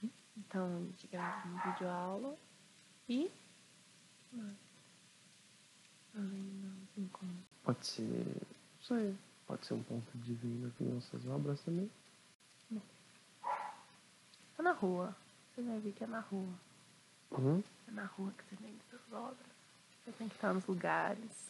Uhum. 0.04 0.10
Então 0.38 0.66
a 0.76 0.80
gente 0.80 1.08
grava 1.08 1.48
uma 1.48 1.72
videoaula 1.72 2.38
e. 3.08 3.32
mais? 4.34 4.56
Além 6.16 6.62
dos 6.62 6.98
encontros. 6.98 7.46
Pode 7.64 7.86
ser, 7.86 8.02
não 8.04 8.82
sei, 8.84 9.16
pode 9.46 9.66
ser 9.66 9.74
um 9.76 9.84
ponto 9.84 10.18
de 10.18 10.34
venda 10.34 10.70
de 10.80 10.84
nossas 10.86 11.26
obras 11.28 11.62
também. 11.62 11.90
É 14.58 14.62
na 14.62 14.72
rua. 14.74 15.16
Você 15.56 15.62
vai 15.62 15.80
ver 15.80 15.94
que 15.94 16.04
é 16.04 16.08
na 16.08 16.20
rua. 16.20 16.54
Uhum. 17.32 17.64
É 17.88 17.92
na 17.92 18.06
rua 18.06 18.34
que 18.34 18.44
você 18.44 18.56
vende 18.62 18.80
suas 18.90 19.14
obras. 19.14 19.48
Você 20.04 20.12
tem 20.14 20.28
que 20.28 20.36
estar 20.36 20.54
nos 20.54 20.66
lugares. 20.66 21.50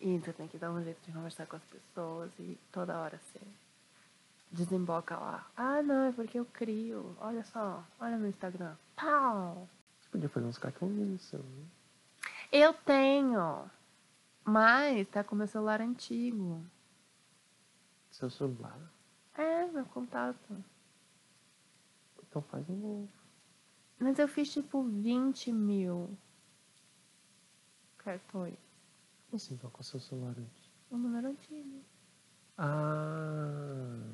E 0.00 0.18
você 0.18 0.32
tem 0.32 0.48
que 0.48 0.56
dar 0.58 0.70
um 0.70 0.82
jeito 0.82 1.00
de 1.04 1.12
conversar 1.12 1.46
com 1.46 1.56
as 1.56 1.64
pessoas. 1.64 2.32
E 2.38 2.58
toda 2.72 2.98
hora 2.98 3.18
você 3.18 3.40
desemboca 4.50 5.16
lá. 5.16 5.50
Ah, 5.56 5.82
não, 5.82 6.04
é 6.04 6.12
porque 6.12 6.38
eu 6.38 6.44
crio. 6.44 7.16
Olha 7.20 7.44
só, 7.44 7.84
olha 8.00 8.16
meu 8.16 8.28
Instagram. 8.28 8.76
Pau! 8.96 9.68
Você 10.00 10.08
podia 10.10 10.28
fazer 10.28 10.46
uns 10.46 10.58
cartãozinhos 10.58 11.22
seu, 11.22 11.40
né? 11.40 11.64
Eu 12.52 12.72
tenho. 12.72 13.68
Mas 14.44 15.08
tá 15.08 15.24
com 15.24 15.34
meu 15.34 15.46
celular 15.46 15.80
antigo. 15.80 16.64
Seu 18.10 18.30
celular. 18.30 18.78
É, 19.36 19.66
meu 19.66 19.84
contato. 19.86 20.64
Então 22.22 22.42
faz 22.42 22.68
um 22.68 22.76
novo. 22.76 23.08
Mas 23.98 24.18
eu 24.18 24.28
fiz 24.28 24.52
tipo 24.52 24.82
20 24.82 25.52
mil 25.52 26.16
cartões. 27.98 28.58
Como 29.30 29.36
assim, 29.36 29.56
com 29.56 29.80
o 29.80 29.84
seu 29.84 29.98
celular 29.98 30.34
antes? 30.38 30.70
O 30.90 30.96
número 30.96 31.28
antigo. 31.28 31.80
Ah, 32.58 34.12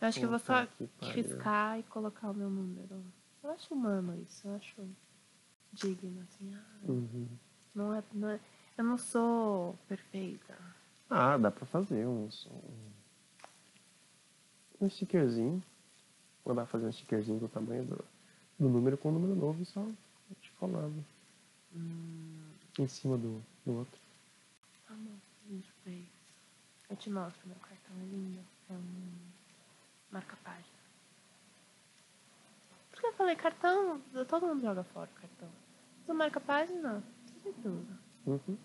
Eu 0.00 0.08
acho 0.08 0.18
que 0.18 0.24
eu 0.24 0.30
vou 0.30 0.38
Puta 0.38 0.46
só 0.46 0.66
riscar 1.14 1.78
e 1.78 1.82
colocar 1.84 2.30
o 2.30 2.34
meu 2.34 2.50
número. 2.50 3.02
Eu 3.42 3.50
acho 3.50 3.74
humano 3.74 4.20
isso, 4.22 4.46
eu 4.46 4.54
acho 4.56 4.88
digno, 5.72 6.22
assim. 6.22 6.54
Ah, 6.54 6.80
uhum. 6.88 7.28
não 7.74 7.94
é, 7.94 8.02
não 8.12 8.28
é, 8.30 8.40
eu 8.76 8.84
não 8.84 8.98
sou 8.98 9.74
perfeita. 9.88 10.56
ah, 11.10 11.36
dá 11.38 11.50
pra 11.50 11.66
fazer 11.66 12.06
uns, 12.06 12.46
um, 14.80 14.86
um 14.86 14.90
stickerzinho. 14.90 15.62
Mandar 16.44 16.66
fazer 16.66 16.86
um 16.86 16.92
stickerzinho 16.92 17.40
do 17.40 17.48
tamanho 17.48 17.84
do, 17.84 18.04
do 18.58 18.68
número 18.68 18.96
com 18.98 19.08
o 19.10 19.12
número 19.12 19.34
novo 19.34 19.62
e 19.62 19.66
só 19.66 19.84
te 20.40 20.50
colado 20.52 21.04
Hum, 21.74 22.56
em 22.78 22.88
cima 22.88 23.16
do, 23.18 23.42
do 23.64 23.72
outro. 23.78 24.00
tá 24.86 24.94
bom, 24.94 25.18
a 25.44 25.52
gente 25.52 25.70
fez. 25.84 26.06
Eu 26.88 26.96
te 26.96 27.10
mostro 27.10 27.46
meu 27.48 27.56
cartão, 27.58 27.96
lindo. 28.10 28.40
É 28.70 28.72
um 28.72 29.25
marca-página. 30.10 30.76
Por 32.90 33.00
que 33.00 33.06
eu 33.06 33.12
falei 33.12 33.36
cartão? 33.36 34.00
Todo 34.28 34.46
mundo 34.46 34.62
joga 34.62 34.84
fora 34.84 35.10
o 35.10 35.20
cartão. 35.20 35.48
Mas 36.00 36.08
o 36.08 36.14
marca-página, 36.14 37.02
você 37.24 37.40
tem 37.40 37.52
tudo. 37.54 37.98
Uhum. 38.26 38.58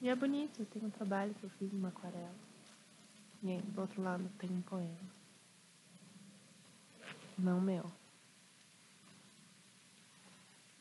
E 0.00 0.08
é 0.08 0.14
bonito, 0.16 0.64
tem 0.66 0.84
um 0.84 0.90
trabalho 0.90 1.34
que 1.34 1.44
eu 1.44 1.50
fiz 1.50 1.72
numa 1.72 1.88
aquarela. 1.88 2.34
E 3.42 3.50
aí, 3.50 3.62
do 3.62 3.80
outro 3.80 4.02
lado 4.02 4.30
tem 4.38 4.50
um 4.50 4.62
poema. 4.62 4.96
Não 7.38 7.60
meu. 7.60 7.90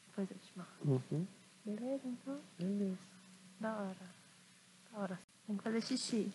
Depois 0.07 0.29
eu 0.31 0.37
te. 0.37 0.53
Uhum. 0.85 1.27
Beleza, 1.65 2.07
então? 2.07 2.41
Beleza. 2.57 2.97
Da 3.59 3.73
hora. 3.73 3.95
Da 4.91 4.99
hora. 4.99 5.19
Tem 5.45 5.57
que 5.57 5.63
fazer 5.63 5.81
xixi. 5.81 6.33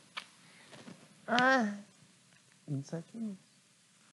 Ah, 1.27 1.77
27 2.67 3.15
minutos. 3.15 3.54